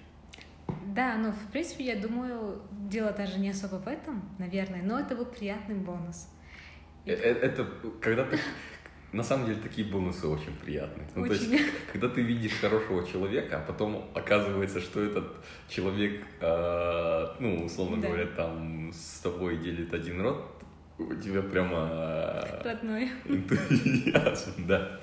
Да, 0.86 1.16
но 1.16 1.32
в 1.32 1.52
принципе, 1.52 1.84
я 1.84 1.96
думаю, 1.96 2.60
дело 2.90 3.12
даже 3.12 3.38
не 3.38 3.50
особо 3.50 3.76
в 3.76 3.86
этом, 3.86 4.22
наверное, 4.38 4.82
но 4.82 4.98
это 4.98 5.14
был 5.14 5.26
приятный 5.26 5.76
бонус. 5.76 6.28
Э, 7.06 7.12
э, 7.12 7.32
Это 7.34 7.64
когда 8.00 8.24
ты... 8.24 8.38
На 9.12 9.22
самом 9.22 9.46
деле 9.46 9.58
такие 9.60 9.88
бонусы 9.88 10.26
очень 10.26 10.54
приятные. 10.56 11.08
Ну, 11.14 11.24
то 11.26 11.32
есть, 11.32 11.50
Очень. 11.50 11.64
когда 11.92 12.08
ты 12.10 12.20
видишь 12.20 12.52
хорошего 12.60 13.06
человека, 13.06 13.56
а 13.58 13.60
потом 13.66 14.10
оказывается, 14.14 14.80
что 14.80 15.02
этот 15.02 15.32
человек, 15.66 16.22
э, 16.40 17.26
ну, 17.40 17.64
условно 17.64 18.02
Да. 18.02 18.08
говоря, 18.08 18.26
там 18.26 18.92
с 18.92 19.20
тобой 19.20 19.56
делит 19.58 19.94
один 19.94 20.20
род, 20.20 20.44
у 20.98 21.14
тебя 21.14 21.40
прямо 21.40 21.88
э, 21.90 22.62
Родной. 22.64 23.10
энтузиазм, 23.24 24.50
да. 24.66 25.00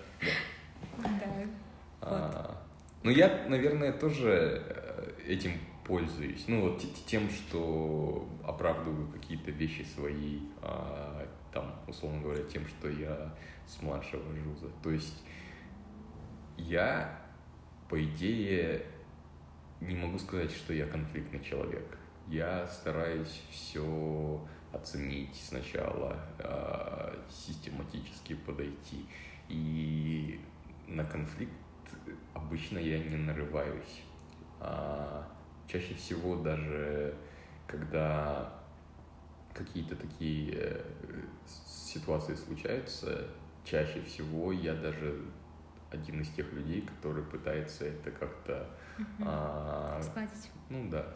Да. 0.97 1.45
А, 2.01 2.61
Ну, 3.03 3.09
я, 3.11 3.45
наверное, 3.49 3.91
тоже 3.91 4.61
э, 4.67 5.11
этим 5.27 5.53
пользуюсь. 5.83 6.45
Ну, 6.47 6.61
вот 6.61 6.83
тем, 7.07 7.29
что 7.29 8.27
оправдываю 8.43 9.07
какие-то 9.07 9.49
вещи 9.51 9.83
свои, 9.95 10.39
а, 10.61 11.27
там, 11.53 11.73
условно 11.87 12.21
говоря, 12.21 12.43
тем, 12.43 12.63
что 12.67 12.89
я 12.89 13.33
с 13.67 13.81
младшего 13.81 14.35
жуза. 14.35 14.69
То 14.83 14.91
есть 14.91 15.23
я, 16.57 17.19
по 17.89 18.03
идее, 18.03 18.85
не 19.81 19.95
могу 19.95 20.17
сказать, 20.19 20.51
что 20.51 20.73
я 20.73 20.87
конфликтный 20.87 21.43
человек. 21.43 21.97
Я 22.27 22.67
стараюсь 22.67 23.43
все 23.51 24.41
оценить 24.73 25.35
сначала, 25.35 26.19
а, 26.39 27.25
систематически 27.29 28.33
подойти. 28.33 29.05
И 29.47 30.39
на 30.87 31.05
конфликт 31.05 31.53
обычно 32.33 32.79
я 32.79 32.99
не 32.99 33.15
нарываюсь. 33.15 34.01
А, 34.59 35.27
чаще 35.67 35.93
всего 35.93 36.35
даже 36.37 37.15
когда 37.67 38.53
какие-то 39.53 39.95
такие 39.95 40.53
э, 40.53 40.83
ситуации 41.47 42.35
случаются, 42.35 43.27
чаще 43.65 44.01
всего 44.01 44.51
я 44.51 44.73
даже 44.75 45.21
один 45.91 46.21
из 46.21 46.29
тех 46.29 46.51
людей, 46.53 46.81
который 46.81 47.23
пытается 47.23 47.85
это 47.85 48.11
как-то, 48.11 48.69
Мгм. 48.97 49.27
а, 49.27 49.99
Сгладить. 50.01 50.51
ну 50.69 50.89
да, 50.89 51.13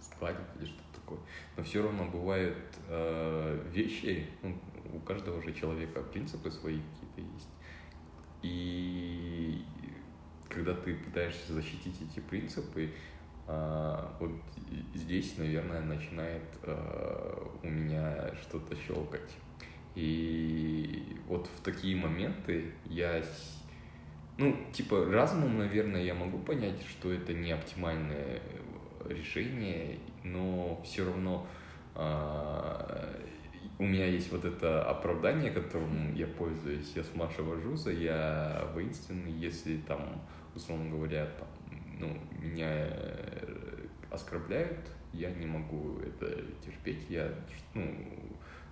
складить 0.00 0.46
или 0.58 0.66
что-то 0.66 1.00
такое. 1.00 1.18
Но 1.56 1.62
все 1.62 1.82
равно 1.82 2.06
бывают 2.06 2.56
э, 2.88 3.68
вещи, 3.72 4.28
ну, 4.42 4.58
у 4.92 5.00
каждого 5.00 5.42
же 5.42 5.52
человека 5.52 6.02
принципы 6.02 6.50
свои 6.50 6.80
какие-то 6.80 7.32
есть. 7.34 7.48
И 8.42 9.64
когда 10.48 10.74
ты 10.74 10.94
пытаешься 10.96 11.52
защитить 11.52 12.00
эти 12.02 12.20
принципы, 12.20 12.90
а, 13.46 14.16
вот 14.20 14.32
здесь, 14.94 15.36
наверное, 15.38 15.80
начинает 15.82 16.42
а, 16.62 17.58
у 17.62 17.66
меня 17.68 18.34
что-то 18.36 18.74
щелкать. 18.76 19.36
И 19.94 21.16
вот 21.26 21.48
в 21.48 21.62
такие 21.62 21.96
моменты 21.96 22.72
я, 22.86 23.22
ну, 24.38 24.56
типа, 24.72 25.06
разумом, 25.06 25.58
наверное, 25.58 26.02
я 26.02 26.14
могу 26.14 26.38
понять, 26.38 26.80
что 26.86 27.12
это 27.12 27.32
не 27.32 27.52
оптимальное 27.52 28.40
решение, 29.08 29.98
но 30.22 30.80
все 30.84 31.04
равно 31.04 31.46
а, 31.94 33.20
у 33.78 33.84
меня 33.84 34.06
есть 34.06 34.30
вот 34.30 34.44
это 34.44 34.82
оправдание, 34.88 35.50
которым 35.50 36.14
я 36.14 36.26
пользуюсь. 36.26 36.92
Я 36.94 37.02
с 37.02 37.14
младшего 37.14 37.58
жуза, 37.60 37.90
я 37.90 38.68
воинственный, 38.74 39.32
если 39.32 39.78
там, 39.78 40.20
условно 40.54 40.90
говоря, 40.90 41.26
там, 41.38 41.48
ну, 41.98 42.18
меня 42.42 42.68
э, 42.68 43.86
оскорбляют, 44.10 44.86
я 45.12 45.30
не 45.30 45.46
могу 45.46 45.98
это 46.00 46.42
терпеть. 46.64 47.08
Я, 47.08 47.32
ну, 47.74 47.90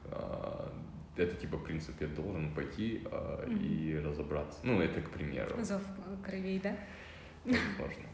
а, 0.04 0.70
это 1.18 1.36
типа 1.36 1.58
принцип, 1.58 2.00
я 2.00 2.06
должен 2.08 2.54
пойти 2.54 3.02
а, 3.10 3.44
Мгм. 3.46 3.58
и 3.64 3.98
разобраться. 3.98 4.58
Ну, 4.62 4.80
это 4.80 5.00
к 5.00 5.10
примеру. 5.10 5.62
Зов 5.64 5.82
кровей, 6.24 6.58
да? 6.60 6.76
Возможно. 7.44 8.04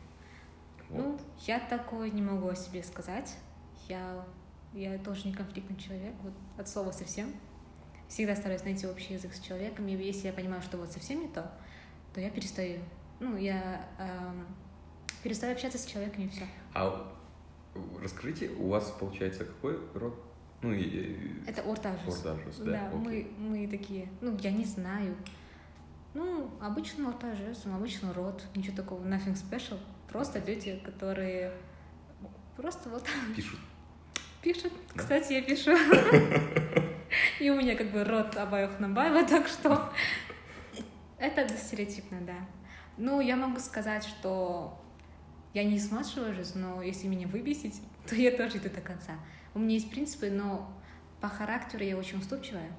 Ну, 0.90 1.18
я 1.46 1.58
такое 1.58 2.10
не 2.10 2.20
могу 2.22 2.46
о 2.48 2.54
себе 2.54 2.82
сказать. 2.82 3.36
Я, 3.88 4.24
я 4.74 4.98
тоже 4.98 5.26
не 5.26 5.34
конфликтный 5.34 5.76
человек, 5.76 6.12
вот 6.22 6.34
от 6.58 6.68
слова 6.68 6.92
совсем. 6.92 7.32
Всегда 8.06 8.36
стараюсь 8.36 8.62
найти 8.64 8.86
общий 8.86 9.14
язык 9.14 9.32
с 9.32 9.40
человеком, 9.40 9.88
и 9.88 9.92
если 9.92 10.26
я 10.26 10.32
понимаю, 10.32 10.60
что 10.62 10.76
вот 10.76 10.92
совсем 10.92 11.22
не 11.22 11.28
то, 11.28 11.50
то 12.12 12.20
я 12.20 12.30
перестаю. 12.30 12.80
Ну, 13.18 13.36
я 13.36 13.88
эм, 13.98 14.46
перестаю 15.22 15.54
общаться 15.54 15.78
с 15.78 15.86
человеком, 15.86 16.24
и 16.24 16.28
все. 16.28 16.44
А 16.74 17.12
расскажите, 18.00 18.50
у 18.50 18.68
вас 18.68 18.90
получается 18.90 19.46
какой 19.46 19.80
род? 19.94 20.22
Ну, 20.64 20.72
и... 20.72 21.14
Это 21.46 21.60
ортажус. 21.60 22.24
Ортажус, 22.24 22.56
да. 22.56 22.72
Да, 22.72 22.90
мы, 22.96 23.30
мы 23.36 23.68
такие, 23.68 24.08
ну, 24.22 24.34
я 24.40 24.50
не 24.50 24.64
знаю. 24.64 25.14
Ну, 26.14 26.50
обычно 26.58 27.10
ортажус, 27.10 27.66
обычно 27.66 28.14
род, 28.14 28.42
ничего 28.54 28.74
такого, 28.74 29.04
nothing 29.04 29.34
special. 29.34 29.78
Просто 30.08 30.38
люди, 30.38 30.80
которые 30.82 31.52
просто 32.56 32.88
вот... 32.88 33.04
Пишут. 33.36 33.60
Пишут. 34.40 34.72
Да? 34.94 35.02
Кстати, 35.02 35.34
я 35.34 35.42
пишу. 35.42 35.72
И 37.40 37.50
у 37.50 37.56
меня 37.56 37.76
как 37.76 37.92
бы 37.92 38.02
род 38.02 38.34
обоих 38.36 38.80
Набаева, 38.80 39.22
так 39.28 39.46
что 39.48 39.92
это 41.18 41.46
стереотипно, 41.58 42.22
да. 42.22 42.46
Ну, 42.96 43.20
я 43.20 43.36
могу 43.36 43.60
сказать, 43.60 44.04
что 44.04 44.80
я 45.52 45.62
не 45.64 45.78
сматриваюсь, 45.78 46.54
но 46.54 46.80
если 46.80 47.06
меня 47.06 47.26
выбесить, 47.26 47.82
то 48.08 48.14
я 48.14 48.30
тоже 48.30 48.56
иду 48.56 48.70
до 48.70 48.80
конца. 48.80 49.12
У 49.54 49.58
меня 49.58 49.74
есть 49.74 49.90
принципы, 49.90 50.30
но 50.30 50.70
по 51.20 51.28
характеру 51.28 51.84
я 51.84 51.96
очень 51.96 52.18
уступчивая. 52.18 52.70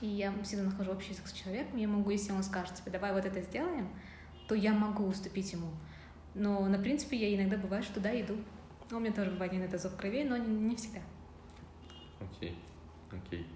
И 0.00 0.06
я 0.06 0.32
всегда 0.42 0.64
нахожу 0.64 0.92
общий 0.92 1.12
язык 1.12 1.26
с 1.26 1.32
человеком. 1.32 1.78
Я 1.78 1.88
могу, 1.88 2.10
если 2.10 2.32
он 2.32 2.42
скажет, 2.42 2.74
типа, 2.74 2.90
давай 2.90 3.12
вот 3.12 3.24
это 3.24 3.40
сделаем, 3.40 3.88
то 4.46 4.54
я 4.54 4.72
могу 4.72 5.04
уступить 5.04 5.52
ему. 5.52 5.68
Но, 6.34 6.66
на 6.68 6.78
принципе, 6.78 7.16
я 7.16 7.34
иногда 7.34 7.56
бывает, 7.56 7.84
что 7.84 7.98
да, 7.98 8.18
иду. 8.20 8.36
У 8.90 8.98
меня 8.98 9.12
тоже 9.12 9.30
бывает 9.30 9.54
иногда 9.54 9.78
зов 9.78 9.96
крови, 9.96 10.22
но 10.22 10.36
не, 10.36 10.54
не 10.54 10.76
всегда. 10.76 11.00
Окей, 12.20 12.56
okay. 13.10 13.18
окей. 13.26 13.40
Okay. 13.40 13.46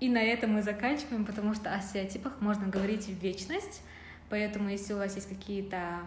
И 0.00 0.08
на 0.08 0.22
этом 0.22 0.52
мы 0.52 0.62
заканчиваем, 0.62 1.24
потому 1.24 1.54
что 1.54 1.74
о 1.74 1.80
стереотипах 1.80 2.40
можно 2.40 2.66
говорить 2.66 3.06
в 3.06 3.22
вечность. 3.22 3.82
Поэтому, 4.28 4.68
если 4.68 4.92
у 4.92 4.96
вас 4.96 5.14
есть 5.14 5.28
какие-то 5.28 6.00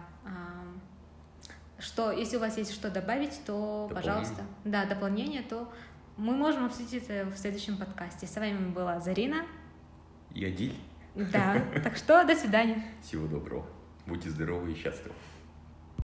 что, 1.78 2.10
если 2.10 2.36
у 2.36 2.40
вас 2.40 2.56
есть 2.58 2.72
что 2.72 2.90
добавить, 2.90 3.40
то, 3.46 3.90
пожалуйста, 3.92 4.42
да, 4.64 4.84
дополнение, 4.84 5.42
то 5.42 5.72
мы 6.16 6.34
можем 6.36 6.66
обсудить 6.66 7.04
это 7.08 7.30
в 7.30 7.36
следующем 7.38 7.76
подкасте. 7.76 8.26
С 8.26 8.34
вами 8.36 8.70
была 8.70 9.00
Зарина. 9.00 9.46
И 10.34 10.44
Адиль. 10.44 10.74
Да, 11.14 11.62
так 11.82 11.96
что 11.96 12.24
до 12.24 12.34
свидания. 12.34 12.82
Всего 13.02 13.26
доброго. 13.26 13.66
Будьте 14.06 14.30
здоровы 14.30 14.72
и 14.72 14.74
счастливы. 14.74 15.14